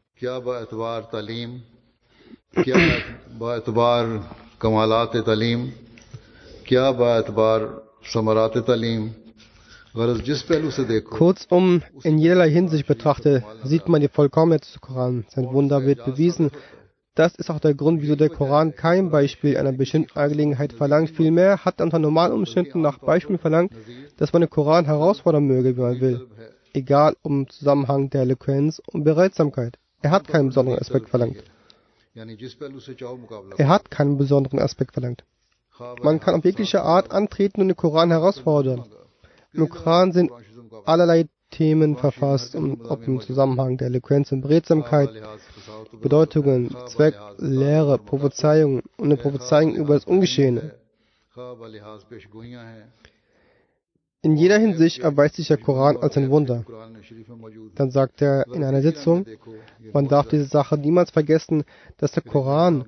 [11.01, 15.25] Kurzum, in jederlei Hinsicht betrachtet, sieht man die Vollkommenheit des Koran.
[15.29, 16.51] Sein Wunder wird bewiesen.
[17.15, 21.09] Das ist auch der Grund, wieso der Koran kein Beispiel einer bestimmten Angelegenheit verlangt.
[21.09, 23.71] Vielmehr hat er unter normalen Umständen nach Beispielen verlangt,
[24.17, 26.27] dass man den Koran herausfordern möge, wie man will.
[26.73, 29.79] Egal um Zusammenhang der Eloquenz und Bereitsamkeit.
[30.03, 31.43] Er hat keinen besonderen Aspekt verlangt.
[33.57, 35.23] Er hat keinen besonderen Aspekt verlangt.
[36.03, 38.85] Man kann auf jegliche Art antreten und den Koran herausfordern.
[39.53, 40.31] Im Koran sind
[40.85, 45.09] allerlei Themen verfasst, ob im Zusammenhang der Eloquenz und Beredsamkeit,
[46.01, 50.75] Bedeutungen, Zweck, Lehre, Prophezeiungen und eine Prophezeiung über das Ungeschehene.
[54.23, 56.65] In jeder Hinsicht erweist sich der Koran als ein Wunder.
[57.75, 59.25] Dann sagt er in einer Sitzung,
[59.93, 61.63] man darf diese Sache niemals vergessen,
[61.97, 62.85] dass der Koran,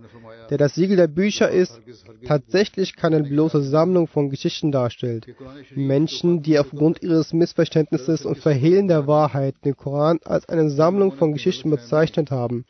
[0.49, 1.79] der das Siegel der Bücher ist,
[2.25, 5.27] tatsächlich keine bloße Sammlung von Geschichten darstellt.
[5.75, 11.33] Menschen, die aufgrund ihres Missverständnisses und Verhehlen der Wahrheit den Koran als eine Sammlung von
[11.33, 12.65] Geschichten bezeichnet haben,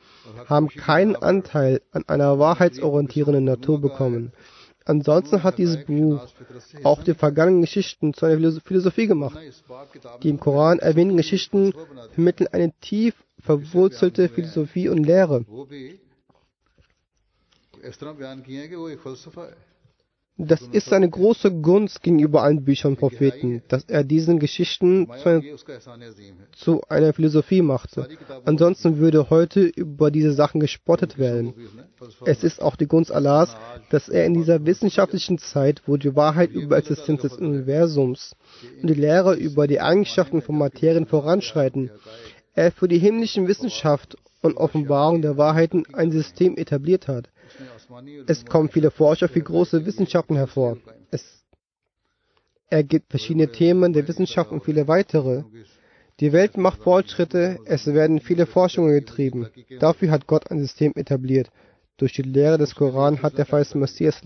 [0.47, 4.32] haben keinen Anteil an einer wahrheitsorientierenden Natur bekommen.
[4.86, 6.19] Ansonsten hat dieses Buch
[6.84, 9.38] auch die vergangenen Geschichten zu einer Philosophie gemacht.
[10.23, 11.73] Die im Koran erwähnten Geschichten
[12.13, 15.45] vermitteln eine tief verwurzelte Philosophie und Lehre.
[20.41, 25.30] Das ist eine große Gunst gegenüber allen Büchern und Propheten, dass er diesen Geschichten zu
[25.30, 25.41] einer,
[26.55, 28.07] zu einer, Philosophie machte.
[28.45, 31.53] Ansonsten würde heute über diese Sachen gespottet werden.
[32.23, 33.57] Es ist auch die Gunst Allahs,
[33.89, 38.38] dass er in dieser wissenschaftlichen Zeit, wo die Wahrheit über Existenz des Universums
[38.82, 41.91] und die Lehre über die Eigenschaften von Materien voranschreiten,
[42.55, 47.30] er für die himmlischen Wissenschaft und Offenbarung der Wahrheiten ein System etabliert hat
[48.28, 50.78] es kommen viele Forscher für große Wissenschaften hervor.
[51.12, 51.24] Es
[52.70, 55.44] ergibt verschiedene Themen der Wissenschaft und viele weitere.
[56.20, 59.48] Die Welt macht Fortschritte, es werden viele Forschungen getrieben.
[59.80, 61.50] Dafür hat Gott ein System etabliert.
[61.98, 64.22] Durch die Lehre des Koran hat der falsche Messias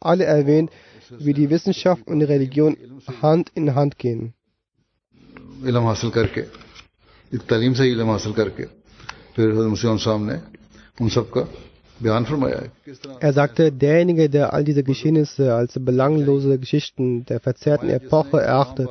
[0.00, 0.70] alle erwähnt,
[1.18, 2.76] wie die Wissenschaft und die Religion
[3.22, 4.34] Hand in Hand gehen.
[7.48, 8.64] تعلیم سے علم حاصل کر کے
[9.34, 10.34] پھر مسلم صاحب نے
[11.00, 11.44] ان سب کا
[13.20, 18.88] er sagte, derjenige, der all diese Geschehnisse als belanglose Geschichten der verzerrten Epoche erachtet,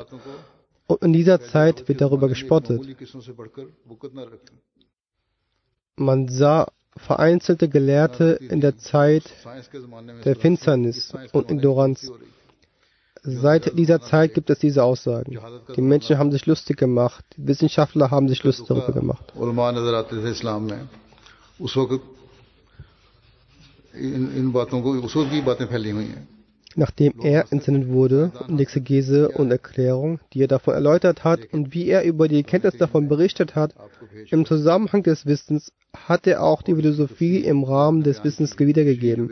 [0.88, 2.82] und in dieser Zeit wird darüber gespottet.
[5.98, 9.24] Man sah vereinzelte Gelehrte in der Zeit
[10.26, 12.12] der Finsternis und Ignoranz.
[13.24, 15.38] Seit dieser Zeit gibt es diese Aussagen.
[15.76, 19.34] Die Menschen haben sich lustig gemacht, die Wissenschaftler haben sich lustig darüber gemacht.
[26.76, 31.88] Nachdem er entsendet wurde, in Exegese und Erklärung, die er davon erläutert hat und wie
[31.88, 33.74] er über die Kenntnis davon berichtet hat,
[34.30, 39.32] im Zusammenhang des Wissens hat er auch die Philosophie im Rahmen des Wissens wiedergegeben.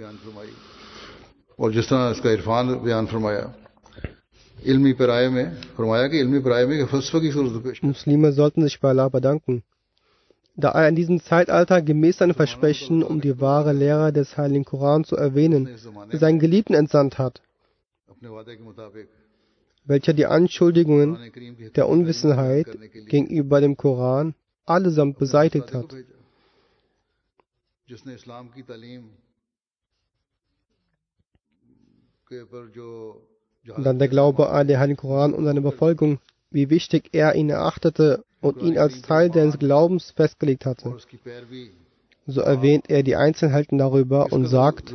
[7.82, 9.64] Muslime sollten sich bei Allah bedanken
[10.56, 15.04] da er in diesem Zeitalter gemäß seinem Versprechen, um die wahre Lehre des Heiligen Koran
[15.04, 15.70] zu erwähnen,
[16.12, 17.42] seinen Geliebten entsandt hat,
[19.86, 21.18] welcher die Anschuldigungen
[21.76, 22.68] der Unwissenheit
[23.08, 24.34] gegenüber dem Koran
[24.66, 25.94] allesamt beseitigt hat.
[33.76, 37.50] Und dann der Glaube an den Heiligen Koran und seine Befolgung, wie wichtig er ihn
[37.50, 40.96] erachtete und ihn als Teil seines Glaubens festgelegt hatte.
[42.28, 44.94] So erwähnt er die Einzelheiten darüber und sagt,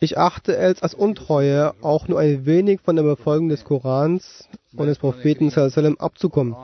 [0.00, 4.86] ich achte es als Untreue, auch nur ein wenig von der Befolgung des Korans und
[4.86, 5.52] des Propheten
[5.98, 6.56] abzukommen.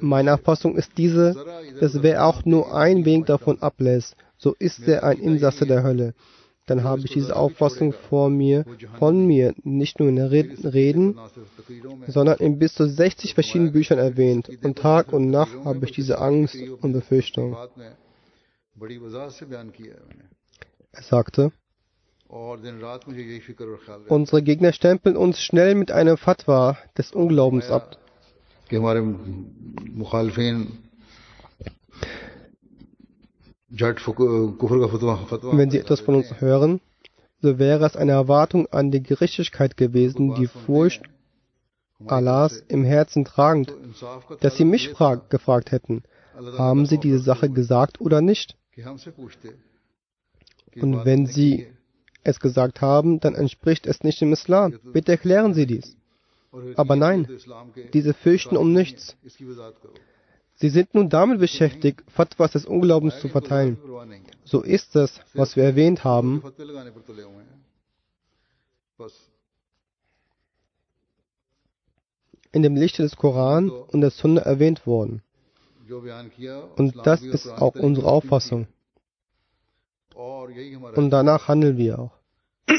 [0.00, 1.34] Meine Erfassung ist diese,
[1.80, 6.14] dass wer auch nur ein wenig davon ablässt, so ist er ein Insasse der Hölle
[6.70, 8.64] dann habe ich diese Auffassung vor mir,
[9.00, 11.18] von mir nicht nur in Reden,
[12.06, 14.48] sondern in bis zu 60 verschiedenen Büchern erwähnt.
[14.62, 17.56] Und Tag und Nacht habe ich diese Angst und Befürchtung.
[20.92, 21.50] Er sagte,
[24.08, 27.98] unsere Gegner stempeln uns schnell mit einer Fatwa des Unglaubens ab.
[33.70, 36.80] Wenn Sie etwas von uns hören,
[37.40, 41.02] so wäre es eine Erwartung an die Gerechtigkeit gewesen, die Furcht
[42.06, 43.72] Allahs im Herzen tragend,
[44.40, 46.02] dass Sie mich frag, gefragt hätten,
[46.56, 48.56] haben Sie diese Sache gesagt oder nicht?
[50.76, 51.66] Und wenn Sie
[52.24, 54.78] es gesagt haben, dann entspricht es nicht dem Islam.
[54.92, 55.96] Bitte erklären Sie dies.
[56.74, 57.28] Aber nein,
[57.92, 59.16] diese fürchten um nichts.
[60.60, 63.78] Sie sind nun damit beschäftigt, Fatwas des Unglaubens zu verteilen.
[64.44, 66.42] So ist es, was wir erwähnt haben.
[72.52, 75.22] in dem Lichte des Koran und der Sunna erwähnt worden.
[76.76, 78.66] Und das ist auch unsere Auffassung.
[80.14, 82.12] Und danach handeln wir auch.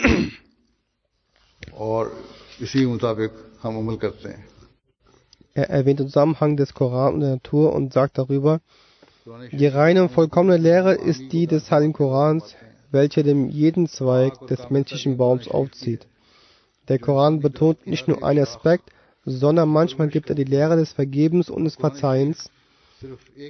[5.53, 8.61] Er erwähnt den Zusammenhang des Koran und der Natur und sagt darüber,
[9.51, 12.55] die reine und vollkommene Lehre ist die des Heiligen Korans,
[12.91, 16.07] welche dem jeden Zweig des menschlichen Baums aufzieht.
[16.87, 18.89] Der Koran betont nicht nur einen Aspekt,
[19.23, 22.49] sondern manchmal gibt er die Lehre des Vergebens und des Verzeihens,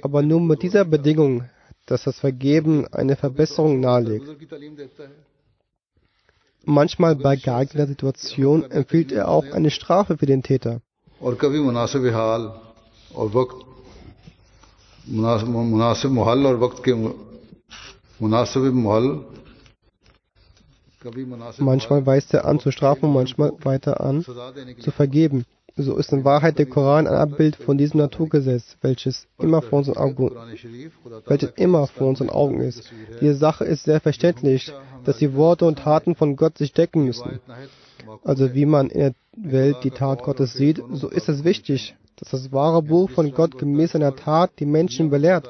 [0.02, 1.48] aber nur mit dieser Bedingung,
[1.86, 4.26] dass das Vergeben eine Verbesserung nahelegt.
[6.64, 10.80] Manchmal bei geeigneter Situation empfiehlt er auch eine Strafe für den Täter.
[15.07, 16.93] मुनासिब महल और वक्त के
[18.21, 19.25] मुनासिब महल
[21.59, 25.45] Manchmal weist er an zu strafen, manchmal weiter an zu vergeben.
[25.77, 29.97] So ist in Wahrheit der Koran ein Abbild von diesem Naturgesetz, welches immer vor unseren
[29.97, 30.31] Augen,
[31.27, 32.91] welches immer vor unseren Augen ist.
[33.21, 34.73] Diese Sache ist sehr verständlich,
[35.05, 37.39] dass die Worte und Taten von Gott sich decken müssen.
[38.24, 42.30] Also wie man in der Welt die Tat Gottes sieht, so ist es wichtig, dass
[42.30, 45.48] das wahre Buch von Gott gemäß seiner Tat die Menschen belehrt.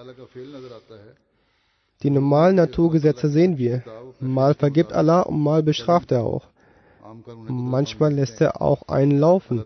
[2.03, 3.83] Die normalen Naturgesetze sehen wir.
[4.21, 6.47] Mal vergibt Allah und mal bestraft er auch.
[7.49, 9.65] Manchmal lässt er auch einen laufen.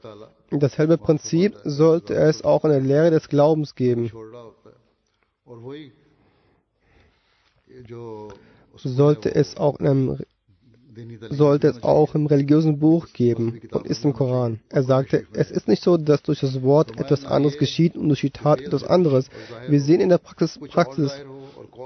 [0.50, 4.10] Dasselbe Prinzip sollte es auch in der Lehre des Glaubens geben.
[8.76, 10.18] Sollte es auch in einem
[11.30, 14.60] sollte es auch im religiösen Buch geben und ist im Koran.
[14.68, 18.20] Er sagte, es ist nicht so, dass durch das Wort etwas anderes geschieht und durch
[18.20, 19.28] die Tat etwas anderes.
[19.68, 21.12] Wir sehen in der Praxis, Praxis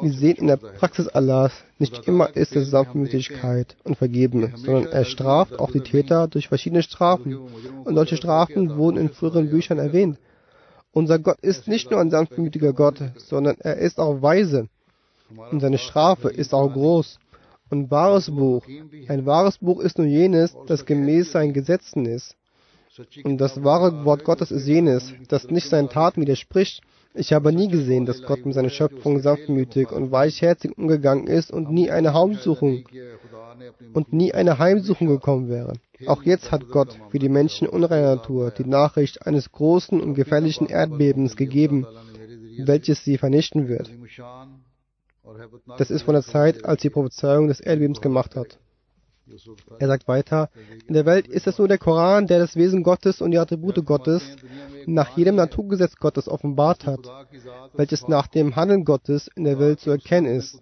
[0.02, 5.04] wir sehen in der Praxis Allahs, nicht immer ist es Sanftmütigkeit und Vergeben, sondern er
[5.04, 7.36] straft auch die Täter durch verschiedene Strafen.
[7.84, 10.18] Und solche Strafen wurden in früheren Büchern erwähnt.
[10.92, 14.68] Unser Gott ist nicht nur ein sanftmütiger Gott, sondern er ist auch weise.
[15.50, 17.18] Und seine Strafe ist auch groß
[17.70, 18.66] und wahres Buch.
[19.08, 22.36] Ein wahres Buch ist nur jenes, das gemäß seinen Gesetzen ist.
[23.24, 26.82] Und das wahre Wort Gottes ist jenes, das nicht seinen Taten widerspricht.
[27.14, 31.70] Ich habe nie gesehen, dass Gott mit seiner Schöpfung sanftmütig und weichherzig umgegangen ist und
[31.70, 32.84] nie eine Heimsuchung
[33.92, 35.74] und nie eine Heimsuchung gekommen wäre.
[36.06, 40.66] Auch jetzt hat Gott für die Menschen unreiner Natur die Nachricht eines großen und gefährlichen
[40.66, 41.86] Erdbebens gegeben,
[42.58, 43.90] welches sie vernichten wird.
[45.78, 48.58] Das ist von der Zeit, als die Prophezeiung des Erdbebens gemacht hat.
[49.78, 50.50] Er sagt weiter,
[50.88, 53.84] in der Welt ist es nur der Koran, der das Wesen Gottes und die Attribute
[53.84, 54.22] Gottes
[54.86, 57.00] nach jedem Naturgesetz Gottes offenbart hat,
[57.74, 60.60] welches nach dem Handeln Gottes in der Welt zu erkennen ist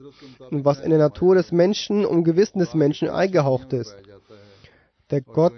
[0.51, 3.97] und was in der Natur des Menschen und Gewissen des Menschen eingehaucht ist.
[5.11, 5.55] Der Gott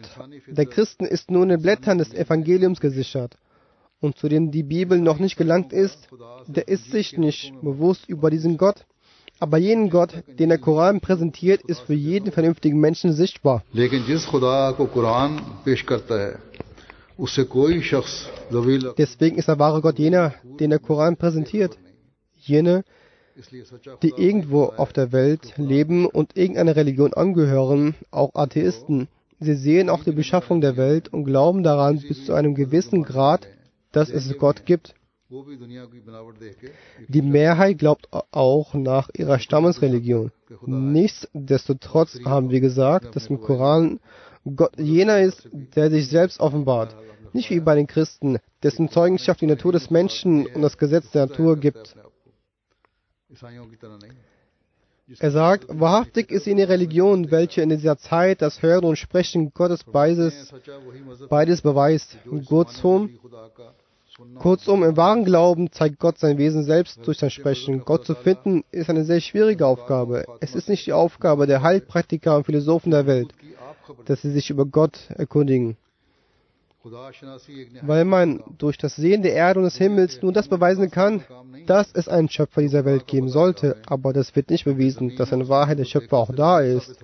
[0.47, 3.37] der Christen ist nur in den Blättern des Evangeliums gesichert
[4.01, 6.09] und zu dem die Bibel noch nicht gelangt ist,
[6.47, 8.87] der ist sich nicht bewusst über diesen Gott
[9.41, 13.65] aber jenen Gott, den der Koran präsentiert, ist für jeden vernünftigen Menschen sichtbar.
[13.73, 14.05] Deswegen
[19.39, 21.79] ist der wahre Gott jener, den der Koran präsentiert.
[22.37, 22.85] Jene,
[24.03, 29.09] die irgendwo auf der Welt leben und irgendeiner Religion angehören, auch Atheisten.
[29.39, 33.49] Sie sehen auch die Beschaffung der Welt und glauben daran bis zu einem gewissen Grad,
[33.93, 34.95] dass es Gott gibt.
[37.09, 40.33] Die Mehrheit glaubt auch nach ihrer Stammesreligion.
[40.67, 44.01] Nichtsdestotrotz haben wir gesagt, dass im Koran
[44.57, 46.97] Gott jener ist, der sich selbst offenbart.
[47.33, 51.27] Nicht wie bei den Christen, dessen Zeugenschaft die Natur des Menschen und das Gesetz der
[51.27, 51.95] Natur gibt.
[55.19, 59.85] Er sagt, wahrhaftig ist jene Religion, welche in dieser Zeit das Hören und Sprechen Gottes
[59.85, 60.53] beides,
[61.29, 62.17] beides beweist.
[62.47, 63.19] Kurzum,
[64.39, 67.85] Kurzum, im wahren Glauben zeigt Gott sein Wesen selbst durch sein Sprechen.
[67.85, 70.25] Gott zu finden ist eine sehr schwierige Aufgabe.
[70.41, 73.35] Es ist nicht die Aufgabe der Heilpraktiker und Philosophen der Welt,
[74.07, 75.77] dass sie sich über Gott erkundigen.
[77.83, 81.23] Weil man durch das Sehen der Erde und des Himmels nur das beweisen kann,
[81.67, 85.49] dass es einen Schöpfer dieser Welt geben sollte, aber das wird nicht bewiesen, dass in
[85.49, 86.97] Wahrheit der Schöpfer auch da ist.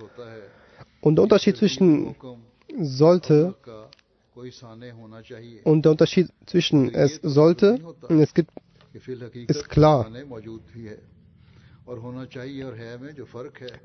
[1.01, 2.15] Und der Unterschied zwischen
[2.79, 3.55] sollte
[5.63, 8.51] und der Unterschied zwischen es sollte und es gibt
[9.47, 10.09] ist klar.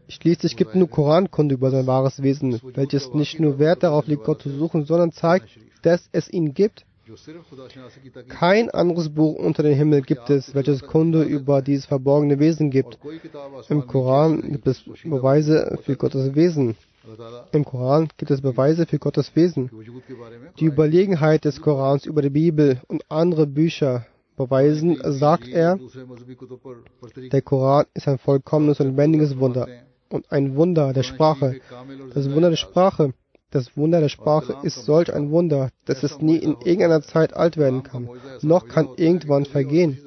[0.09, 4.43] Schließlich gibt nur Korankunde über sein wahres Wesen, welches nicht nur Wert darauf legt, Gott
[4.43, 5.49] zu suchen, sondern zeigt,
[5.83, 6.85] dass es ihn gibt.
[8.29, 12.99] Kein anderes Buch unter dem Himmel gibt es, welches Kunde über dieses verborgene Wesen gibt.
[13.69, 16.77] Im Koran gibt es Beweise für Gottes Wesen.
[17.53, 19.71] Im Koran gibt es Beweise für Gottes Wesen.
[20.61, 25.79] Die Überlegenheit des Korans über die Bibel und andere Bücher beweisen, sagt er,
[27.33, 29.67] der Koran ist ein vollkommenes und lebendiges Wunder
[30.11, 31.61] und ein Wunder der Sprache.
[32.15, 33.15] Das Wunder der Sprache,
[33.51, 37.57] das Wunder der Sprache ist solch ein Wunder, dass es nie in irgendeiner Zeit alt
[37.57, 38.09] werden kann,
[38.43, 39.99] noch kann irgendwann vergehen.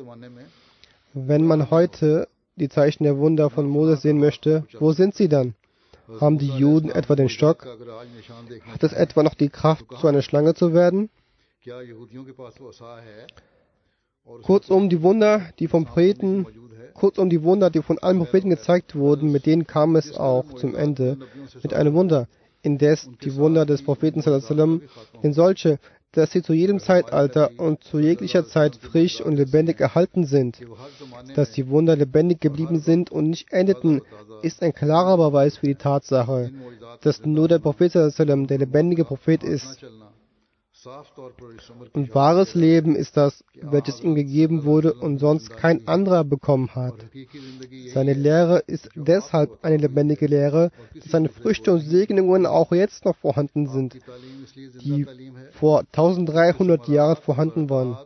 [1.14, 5.56] Wenn man heute die Zeichen der Wunder von Moses sehen möchte, wo sind sie dann?
[6.20, 7.66] Haben die Juden etwa den Stock?
[8.72, 11.10] Hat es etwa noch die Kraft, zu einer Schlange zu werden?
[14.44, 16.46] Kurzum, die Wunder, die vom Propheten,
[16.94, 20.76] kurzum die Wunder, die von allen Propheten gezeigt wurden, mit denen kam es auch zum
[20.76, 21.18] Ende
[21.62, 22.28] mit einem Wunder.
[22.62, 24.82] Indes die Wunder des Propheten sallam,
[25.22, 25.80] sind solche,
[26.16, 30.60] dass sie zu jedem Zeitalter und zu jeglicher Zeit frisch und lebendig erhalten sind.
[31.36, 34.02] Dass die Wunder lebendig geblieben sind und nicht endeten,
[34.42, 36.52] ist ein klarer Beweis für die Tatsache,
[37.02, 39.86] dass nur der Prophet der lebendige Prophet ist.
[41.94, 46.94] Und wahres Leben ist das, welches ihm gegeben wurde und sonst kein anderer bekommen hat.
[47.94, 53.16] Seine Lehre ist deshalb eine lebendige Lehre, dass seine Früchte und Segnungen auch jetzt noch
[53.16, 54.00] vorhanden sind,
[54.56, 55.06] die
[55.52, 57.98] vor 1300 Jahren vorhanden waren.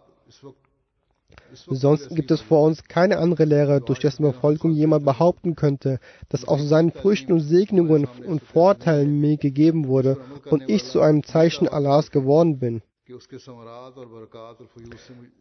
[1.53, 6.47] Sonst gibt es vor uns keine andere Lehre, durch dessen Befolgung jemand behaupten könnte, dass
[6.47, 10.17] aus seinen Früchten und Segnungen und Vorteilen mir gegeben wurde
[10.49, 12.81] und ich zu einem Zeichen Allahs geworden bin.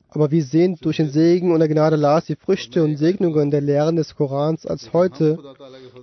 [0.08, 3.60] Aber wir sehen durch den Segen und der Gnade Allahs die Früchte und Segnungen der
[3.60, 5.38] Lehren des Korans als heute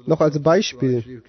[0.06, 1.24] noch als Beispiel.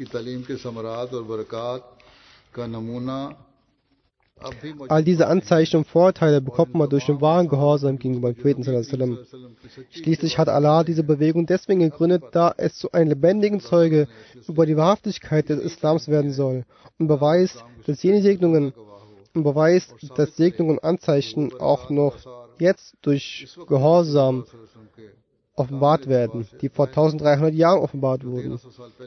[4.88, 9.18] All diese Anzeichen und Vorteile bekommt man durch den wahren Gehorsam gegenüber dem Propheten.
[9.90, 14.08] Schließlich hat Allah diese Bewegung deswegen gegründet, da es zu einem lebendigen Zeuge
[14.46, 16.64] über die Wahrhaftigkeit des Islams werden soll
[16.98, 18.74] und beweist, dass jene Segnungen
[19.34, 22.16] und beweist, dass Segnungen und Anzeichen auch noch
[22.58, 24.44] jetzt durch Gehorsam
[25.54, 28.60] offenbart werden, die vor 1300 Jahren offenbart wurden.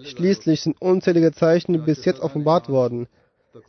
[0.04, 3.08] Schließlich sind unzählige Zeichen bis jetzt offenbart worden.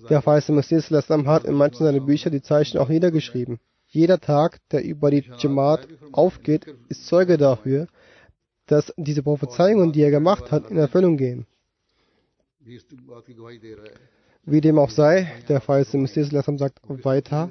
[0.09, 3.59] Der weiße Messias hat in manchen seiner Bücher die Zeichen auch niedergeschrieben.
[3.87, 7.87] Jeder Tag, der über die Jamaat aufgeht, ist Zeuge dafür,
[8.67, 11.47] dass diese Prophezeiungen, die er gemacht hat, in Erfüllung gehen.
[14.45, 17.51] Wie dem auch sei, der weiße Messias sagt weiter,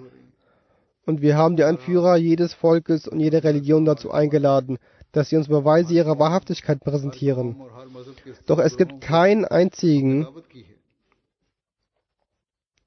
[1.05, 4.77] und wir haben die Anführer jedes Volkes und jeder Religion dazu eingeladen,
[5.11, 7.55] dass sie uns Beweise ihrer Wahrhaftigkeit präsentieren.
[8.45, 10.27] Doch es gibt keinen einzigen,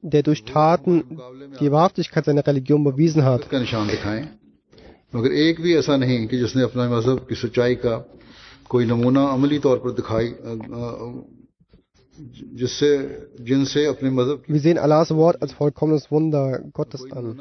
[0.03, 1.19] der durch Taten
[1.61, 3.51] die Wahrhaftigkeit seiner Religion bewiesen hat.
[14.47, 17.41] Wir sehen Allahs Wort als vollkommenes Wunder Gottes an.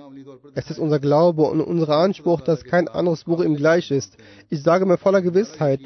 [0.56, 4.16] Es ist unser Glaube und unser Anspruch, dass kein anderes Buch ihm gleich ist.
[4.50, 5.82] Ich sage mir voller Gewissheit,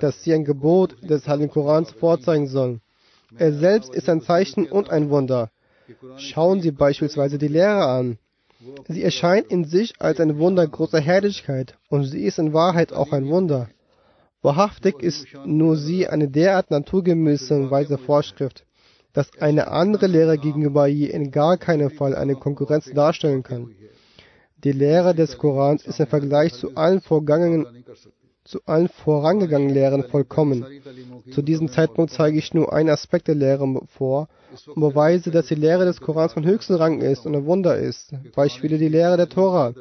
[0.00, 2.80] dass sie ein Gebot des Heiligen Korans vorzeigen sollen.
[3.36, 5.50] Er selbst ist ein Zeichen und ein Wunder.
[6.16, 8.18] Schauen Sie beispielsweise die Lehre an.
[8.88, 13.12] Sie erscheint in sich als ein Wunder großer Herrlichkeit und sie ist in Wahrheit auch
[13.12, 13.68] ein Wunder.
[14.42, 18.64] Wahrhaftig ist nur sie eine derart naturgemäße und weise Vorschrift,
[19.12, 23.74] dass eine andere Lehre gegenüber ihr in gar keinem Fall eine Konkurrenz darstellen kann.
[24.62, 27.84] Die Lehre des Korans ist im Vergleich zu allen vorgangenen
[28.44, 30.64] zu allen vorangegangenen Lehren vollkommen.
[31.30, 34.28] Zu diesem Zeitpunkt zeige ich nur einen Aspekt der Lehre vor
[34.74, 38.12] und beweise, dass die Lehre des Korans von höchstem Rang ist und ein Wunder ist.
[38.34, 39.72] Beispiele die Lehre der Tora.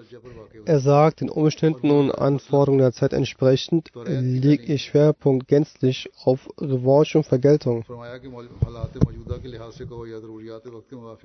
[0.65, 7.17] Er sagt, den Umständen und Anforderungen der Zeit entsprechend lege ich Schwerpunkt gänzlich auf Revanche
[7.17, 7.83] und Vergeltung.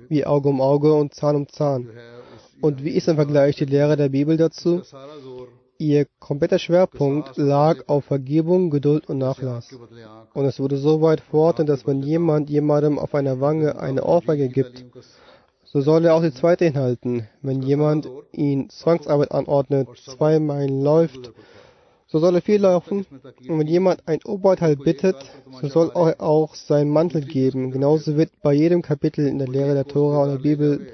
[0.09, 1.89] Wie Auge um Auge und Zahn um Zahn.
[2.61, 4.81] Und wie ist im Vergleich die Lehre der Bibel dazu?
[5.81, 9.73] Ihr kompletter Schwerpunkt lag auf Vergebung, Geduld und Nachlass.
[10.33, 14.49] Und es wurde so weit fort, dass wenn jemand jemandem auf einer Wange eine Ohrfeige
[14.49, 14.83] gibt,
[15.63, 17.29] so soll er auch die zweite hinhalten.
[17.41, 21.31] Wenn jemand ihn Zwangsarbeit anordnet, zwei Meilen läuft,
[22.07, 23.05] so soll er viel laufen.
[23.47, 25.15] Und wenn jemand ein Oberteil bittet,
[25.61, 27.71] so soll er auch seinen Mantel geben.
[27.71, 30.87] Genauso wird bei jedem Kapitel in der Lehre der Tora und der Bibel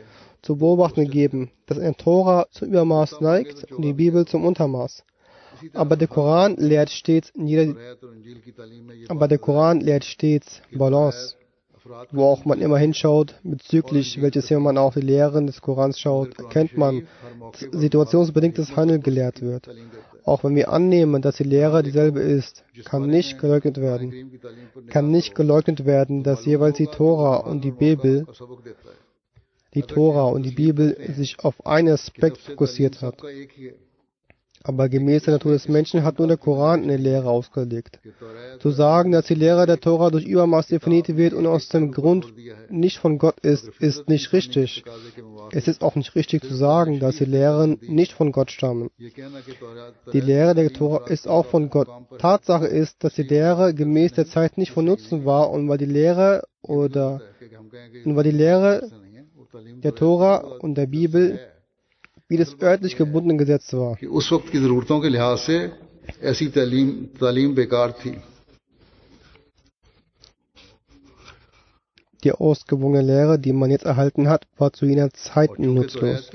[0.46, 5.04] zu beobachten gegeben, dass ein Tora zum Übermaß neigt und die Bibel zum Untermaß.
[5.74, 7.74] Aber der Koran lehrt stets jeder,
[9.08, 11.36] aber der Koran lehrt stets Balance.
[12.12, 16.38] wo auch man immer hinschaut, bezüglich welches Thema man auf die Lehren des Korans schaut,
[16.40, 17.08] erkennt man,
[17.52, 19.70] dass situationsbedingtes Handeln gelehrt wird.
[20.24, 24.40] Auch wenn wir annehmen, dass die Lehre dieselbe ist, kann nicht geleugnet werden.
[24.88, 28.26] Kann nicht geleugnet werden, dass jeweils die Tora und die Bibel,
[29.76, 33.22] die Tora und die Bibel sich auf einen Aspekt fokussiert hat.
[34.68, 38.00] Aber gemäß der Natur des Menschen hat nur der Koran eine Lehre ausgelegt.
[38.60, 42.34] Zu sagen, dass die Lehre der Tora durch Übermaß definiert wird und aus dem Grund
[42.70, 44.84] nicht von Gott ist, ist nicht richtig.
[45.52, 48.90] Es ist auch nicht richtig zu sagen, dass die Lehren nicht von Gott stammen.
[50.12, 51.88] Die Lehre der Tora ist auch von Gott.
[52.18, 55.86] Tatsache ist, dass die Lehre gemäß der Zeit nicht von Nutzen war und weil die
[55.86, 57.22] Lehre oder
[58.04, 58.90] und weil die Lehre
[59.64, 61.40] der Tora und der Bibel,
[62.28, 63.98] wie das örtlich gebundene Gesetz war.
[72.24, 76.30] Die ausgewogene Lehre, die man jetzt erhalten hat, war zu jener Zeit nutzlos.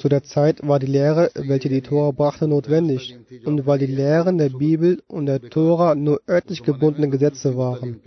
[0.00, 3.16] Zu der Zeit war die Lehre, welche die Tora brachte, notwendig.
[3.44, 8.00] Und weil die Lehren der Bibel und der Tora nur örtlich gebundene Gesetze waren.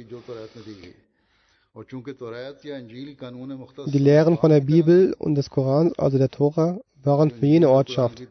[3.88, 8.22] Die Lehren von der Bibel und des Korans, also der Tora, waren für jene Ortschaft.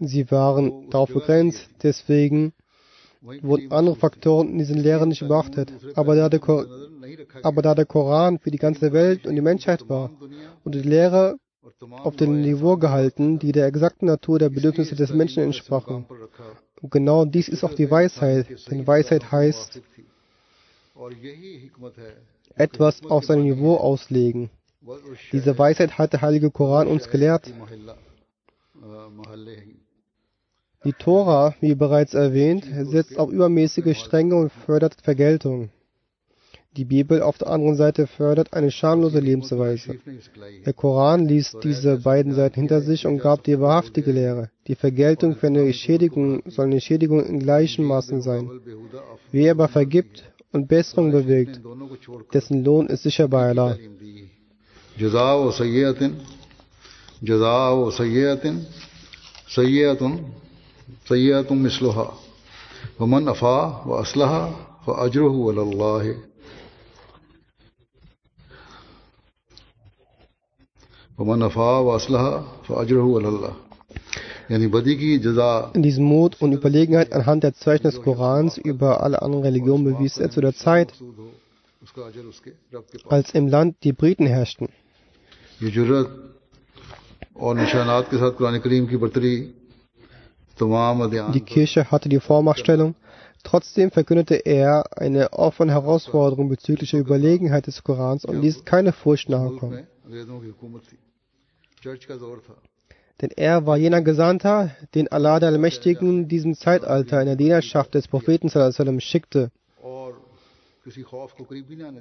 [0.00, 2.52] Sie waren darauf begrenzt, deswegen
[3.20, 5.72] wurden andere Faktoren in diesen Lehren nicht beachtet.
[5.94, 6.40] Aber da, der
[7.42, 10.10] aber da der Koran für die ganze Welt und die Menschheit war
[10.64, 11.38] und die Lehre
[11.90, 16.06] auf dem Niveau gehalten, die der exakten Natur der Bedürfnisse des Menschen entsprachen.
[16.80, 19.80] Und genau dies ist auch die Weisheit, denn Weisheit heißt,
[22.54, 24.50] etwas auf seinem Niveau auslegen.
[25.32, 27.52] Diese Weisheit hat der Heilige Koran uns gelehrt.
[30.84, 35.70] Die Tora, wie bereits erwähnt, setzt auf übermäßige Strenge und fördert Vergeltung.
[36.76, 39.96] Die Bibel auf der anderen Seite fördert eine schamlose Lebensweise.
[40.66, 44.50] Der Koran ließ diese beiden Seiten hinter sich und gab die wahrhaftige Lehre.
[44.66, 48.50] Die Vergeltung für eine Schädigung soll eine Schädigung in gleichem Maßen sein.
[49.32, 50.22] Wer aber vergibt
[50.52, 51.60] und Besserung bewirkt,
[52.32, 53.76] dessen Lohn ist sicher bei Allah.
[63.00, 64.50] ومن أفاء وأصلح
[64.86, 66.16] فأجره على الله
[71.18, 73.65] ومن أفاء وأصلح فأجره على الله
[74.48, 80.18] In diesem Mut und Überlegenheit anhand der Zeichen des Korans über alle anderen Religionen bewies
[80.18, 80.92] er zu der Zeit,
[83.08, 84.68] als im Land die Briten herrschten.
[85.60, 85.70] Die
[91.40, 92.94] Kirche hatte die Vormachtstellung.
[93.42, 99.28] Trotzdem verkündete er eine offene Herausforderung bezüglich der Überlegenheit des Korans und ließ keine Furcht
[99.28, 99.86] nachkommen.
[103.20, 108.08] Denn er war jener Gesandter, den Allah der Allmächtigen diesem Zeitalter in der Dienerschaft des
[108.08, 109.50] Propheten sallam, schickte.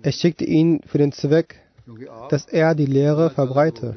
[0.03, 1.61] Er schickte ihn für den Zweck,
[2.29, 3.95] dass er die Lehre verbreite.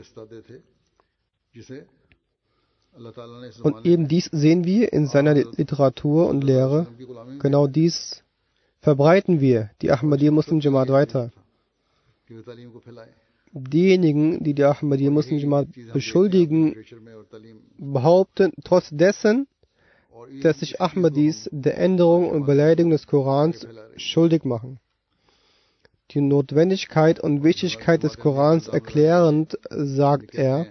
[3.62, 6.87] Und eben dies sehen wir in seiner Literatur und Lehre.
[7.41, 8.23] Genau dies
[8.81, 11.31] verbreiten wir, die Ahmadiyya Muslim Jamaat, weiter
[13.53, 16.76] diejenigen, die die Ahmadiyya Muslimjamaat beschuldigen,
[17.78, 19.46] behaupten, trotz dessen,
[20.42, 24.78] dass sich Ahmadis der Änderung und Beleidigung des Korans schuldig machen.
[26.11, 30.66] Die Notwendigkeit und Wichtigkeit des Korans erklärend sagt er,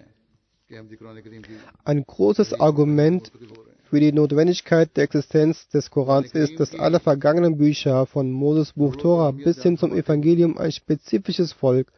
[1.85, 3.31] ein großes Argument
[3.89, 8.95] für die Notwendigkeit der Existenz des Korans ist, dass alle vergangenen Bücher von Moses Buch
[8.97, 11.91] Torah bis hin zum Evangelium ein spezifisches Volk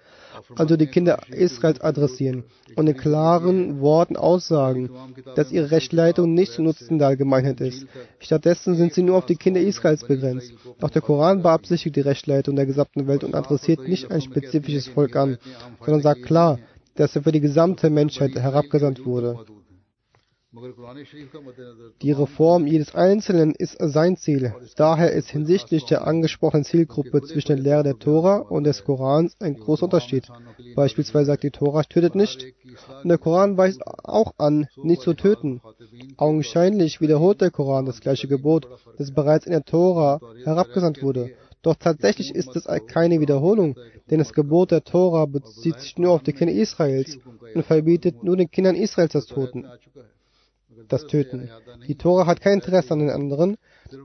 [0.55, 2.43] also die Kinder Israels, adressieren
[2.75, 4.89] und in klaren Worten aussagen,
[5.35, 7.85] dass ihre Rechtleitung nicht zu Nutzen der Allgemeinheit ist.
[8.19, 10.53] Stattdessen sind sie nur auf die Kinder Israels begrenzt.
[10.79, 15.15] Doch der Koran beabsichtigt die Rechtleitung der gesamten Welt und adressiert nicht ein spezifisches Volk
[15.15, 15.37] an,
[15.79, 16.59] sondern sagt klar,
[16.95, 19.39] dass er für die gesamte Menschheit herabgesandt wurde.
[22.01, 24.55] Die Reform jedes Einzelnen ist sein Ziel.
[24.75, 29.57] Daher ist hinsichtlich der angesprochenen Zielgruppe zwischen der Lehre der Tora und des Korans ein
[29.57, 30.27] großer Unterschied.
[30.75, 32.47] Beispielsweise sagt die Tora, tötet nicht.
[33.03, 35.61] Und der Koran weist auch an, nicht zu töten.
[36.17, 41.29] Augenscheinlich wiederholt der Koran das gleiche Gebot, das bereits in der Tora herabgesandt wurde.
[41.61, 43.75] Doch tatsächlich ist es keine Wiederholung,
[44.09, 47.19] denn das Gebot der Tora bezieht sich nur auf die Kinder Israels
[47.53, 49.67] und verbietet nur den Kindern Israels das Toten
[50.87, 51.49] das Töten.
[51.87, 53.57] Die Tora hat kein Interesse an den anderen,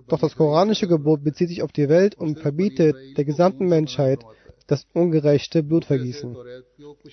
[0.08, 4.20] Doch das koranische Gebot bezieht sich auf die Welt und verbietet der gesamten Menschheit
[4.66, 6.36] das ungerechte Blutvergießen.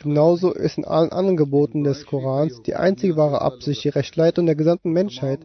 [0.02, 4.56] Genauso ist in allen anderen Geboten des Korans die einzige wahre Absicht die Rechtleitung der
[4.56, 5.40] gesamten Menschheit,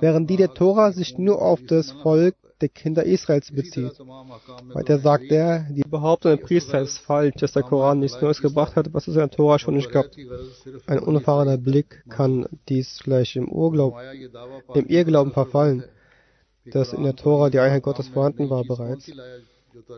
[0.00, 3.98] während die der Tora sich nur auf das Volk der Kinder Israels bezieht.
[3.98, 8.76] Weiter sagt er, die Behauptung der Priester ist falsch, dass der Koran nichts Neues gebracht
[8.76, 10.06] hat, was es in der Tora schon nicht gab.
[10.86, 13.94] Ein unerfahrener Blick kann dies vielleicht im Urglaub,
[14.74, 15.84] im Irrglauben verfallen,
[16.64, 19.10] dass in der Tora die Einheit Gottes vorhanden war bereits.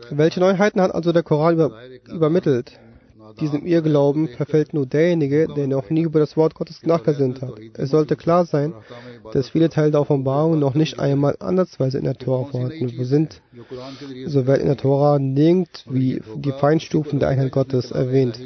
[0.09, 2.79] Welche Neuheiten hat also der Koran über, übermittelt?
[3.39, 7.53] Diesem Irrglauben verfällt nur derjenige, der noch nie über das Wort Gottes nachgesinnt hat.
[7.73, 8.73] Es sollte klar sein,
[9.33, 13.41] dass viele Teile der Offenbarung noch nicht einmal andersweise in der Tora vorhanden sind.
[14.25, 18.39] So wird in der Tora nirgendwie die Feinstufen der Einheit Gottes erwähnt.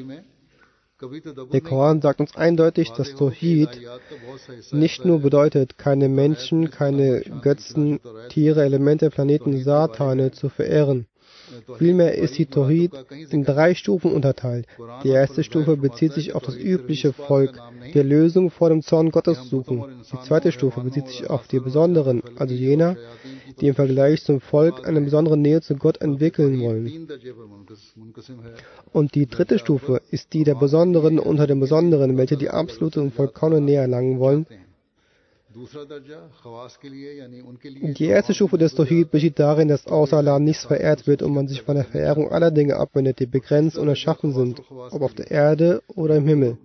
[1.52, 3.70] Der Koran sagt uns eindeutig, dass Tawhid
[4.72, 11.08] nicht nur bedeutet, keine Menschen, keine Götzen, Tiere, Elemente, Planeten, Satane zu verehren.
[11.78, 12.91] Vielmehr ist die Tawhid
[13.30, 14.66] in drei Stufen unterteilt.
[15.04, 17.60] Die erste Stufe bezieht sich auf das übliche Volk,
[17.93, 19.84] die Lösung vor dem Zorn Gottes suchen.
[20.12, 22.95] Die zweite Stufe bezieht sich auf die Besonderen, also jener,
[23.60, 27.08] die im Vergleich zum Volk eine besondere Nähe zu Gott entwickeln wollen.
[28.91, 33.14] Und die dritte Stufe ist die der Besonderen unter den Besonderen, welche die absolute und
[33.14, 34.45] vollkommene Nähe erlangen wollen.
[37.97, 41.47] Die erste Stufe des Tawhid besteht darin, dass außer Allah nichts verehrt wird und man
[41.47, 45.30] sich von der Verehrung aller Dinge abwendet, die begrenzt und erschaffen sind, ob auf der
[45.30, 46.58] Erde oder im Himmel.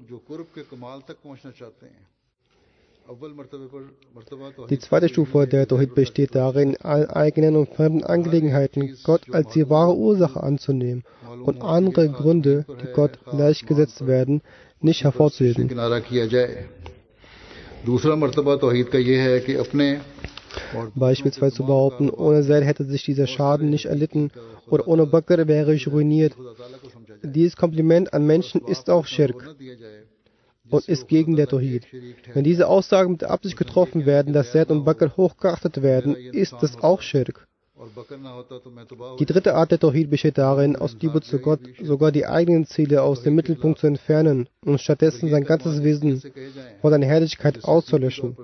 [4.71, 9.69] Die zweite Stufe der Tawhid besteht darin, allen eigenen und fremden Angelegenheiten Gott als die
[9.69, 11.05] wahre Ursache anzunehmen
[11.45, 14.43] und andere Gründe, die Gott gleichgesetzt werden,
[14.81, 15.69] nicht hervorzuheben.
[20.95, 24.31] Beispielsweise zu behaupten, ohne Zaid hätte sich dieser Schaden nicht erlitten
[24.69, 26.35] oder ohne Bakr wäre ich ruiniert.
[27.23, 29.55] Dieses Kompliment an Menschen ist auch Schirk
[30.71, 31.87] und ist gegen der Tawhid.
[32.35, 36.55] Wenn diese Aussagen mit der Absicht getroffen werden, dass Zaid und Bakr hochgeachtet werden, ist
[36.61, 37.48] das auch Schirk.
[39.19, 43.03] Die dritte Art der Tawhid besteht darin, aus Liebe zu Gott sogar die eigenen Ziele
[43.03, 46.21] aus dem Mittelpunkt zu entfernen und stattdessen sein ganzes Wesen
[46.81, 48.37] vor seiner Herrlichkeit auszulöschen.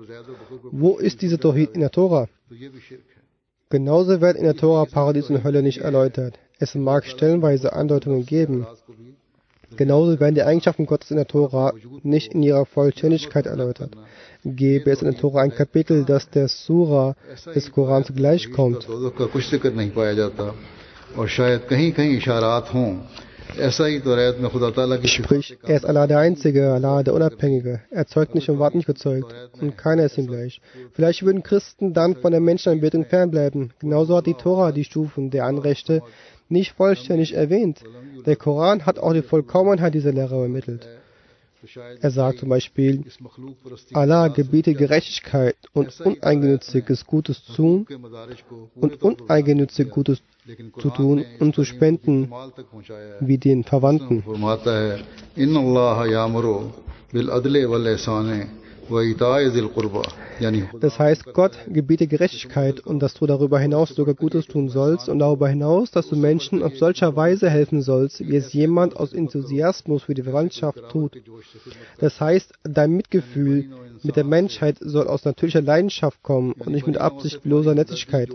[0.71, 2.27] Wo ist diese Tawhid in der Tora?
[3.69, 6.39] Genauso wird in der Tora Paradies und Hölle nicht erläutert.
[6.59, 8.65] Es mag stellenweise Andeutungen geben.
[9.75, 11.73] Genauso werden die Eigenschaften Gottes in der Tora
[12.03, 13.97] nicht in ihrer Vollständigkeit erläutert
[14.45, 17.15] gäbe es in der Tora ein Kapitel, das der Sura
[17.53, 18.87] des Korans gleichkommt.
[25.03, 27.81] Sprich, er ist Allah der Einzige, Allah der Unabhängige.
[27.89, 29.33] Er zeugt nicht und wird nicht gezeugt.
[29.61, 30.61] Und keiner ist ihm gleich.
[30.93, 33.71] Vielleicht würden Christen dann von der Menschenanbetung fernbleiben.
[33.79, 36.01] Genauso hat die Tora die Stufen der Anrechte
[36.49, 37.81] nicht vollständig erwähnt.
[38.25, 40.87] Der Koran hat auch die Vollkommenheit dieser Lehre übermittelt.
[42.01, 43.03] Er sagt zum Beispiel,
[43.93, 47.87] Allah gebietet Gerechtigkeit und uneigenütziges Gutes tun
[48.75, 50.21] und uneigennützig Gutes
[50.79, 52.31] zu tun und zu spenden
[53.19, 54.23] wie den Verwandten.
[60.79, 65.19] Das heißt, Gott gebietet Gerechtigkeit und dass du darüber hinaus sogar Gutes tun sollst und
[65.19, 70.03] darüber hinaus, dass du Menschen auf solcher Weise helfen sollst, wie es jemand aus Enthusiasmus
[70.03, 71.17] für die Verwandtschaft tut.
[71.99, 73.69] Das heißt, dein Mitgefühl
[74.03, 78.29] mit der Menschheit soll aus natürlicher Leidenschaft kommen und nicht mit absichtloser Nettigkeit,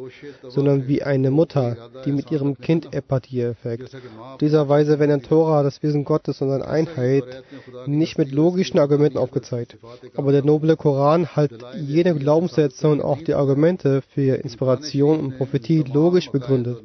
[0.48, 3.46] sondern wie eine Mutter, die mit ihrem Kind Empathie.
[3.46, 7.44] Auf dieser Weise wird in Tora das Wesen Gottes und seine Einheit
[7.86, 9.76] nicht mit logischen Argumenten aufgezeigt.
[10.16, 15.84] Aber der noble Koran hat jede Glaubenssätze und auch die Argumente für Inspiration und Prophetie
[15.93, 16.82] logisch begründet.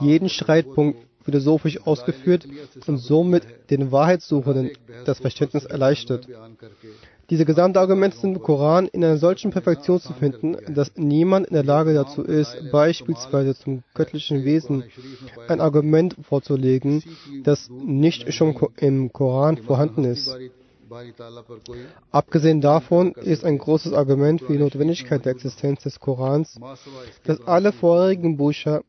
[0.00, 2.46] Jeden Streitpunkt philosophisch ausgeführt
[2.86, 4.70] und somit den Wahrheitssuchenden
[5.06, 6.28] das Verständnis erleichtert.
[7.30, 11.54] Diese gesamten Argumente sind im Koran in einer solchen Perfektion zu finden, dass niemand in
[11.54, 14.84] der Lage dazu ist, beispielsweise zum göttlichen Wesen
[15.48, 17.02] ein Argument vorzulegen,
[17.42, 20.36] das nicht schon im Koran vorhanden ist.
[22.10, 26.58] Abgesehen davon ist ein großes Argument für die Notwendigkeit der Existenz des Korans,
[27.24, 28.82] dass alle vorherigen Bücher,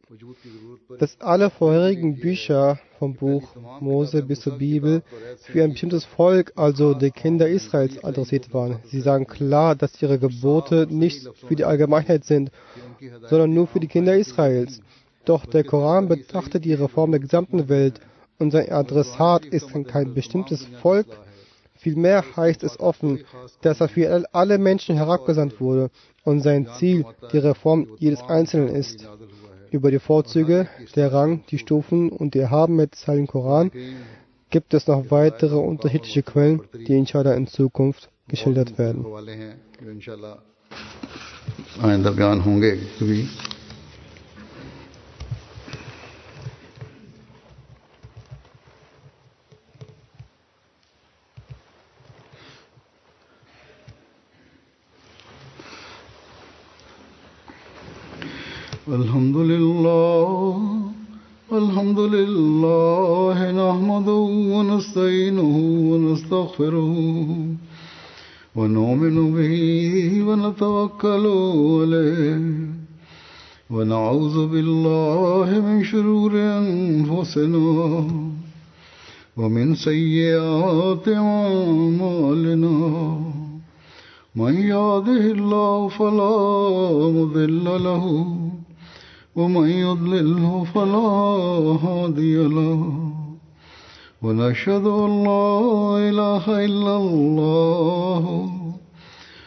[1.00, 5.02] dass alle vorherigen Bücher vom Buch Mose bis zur Bibel
[5.42, 8.80] für ein bestimmtes Volk, also die Kinder Israels, adressiert waren.
[8.86, 12.52] Sie sagen klar, dass ihre Gebote nicht für die Allgemeinheit sind,
[13.30, 14.82] sondern nur für die Kinder Israels.
[15.26, 18.00] Doch der Koran betrachtet die Reform der gesamten Welt
[18.40, 21.08] und sein Adressat ist kein bestimmtes Volk,
[21.78, 23.24] Vielmehr heißt es offen,
[23.62, 25.90] dass er für alle Menschen herabgesandt wurde
[26.24, 29.08] und sein Ziel die Reform jedes Einzelnen ist.
[29.70, 33.72] Über die Vorzüge, der Rang, die Stufen und die Erhabenheit des Heiligen Koran
[34.50, 39.06] gibt es noch weitere unterschiedliche Quellen, die inshallah in Zukunft geschildert werden.
[71.04, 71.26] ونتوكل
[71.82, 72.42] عليه.
[73.70, 78.08] ونعوذ بالله من شرور أنفسنا
[79.38, 82.78] ومن سيئات أعمالنا.
[84.36, 86.38] من يهده الله فلا
[87.18, 88.26] مضل له
[89.36, 91.10] ومن يضلله فلا
[91.86, 92.82] هادي له.
[94.22, 95.50] ونشهد أن لا
[96.10, 98.57] إله إلا الله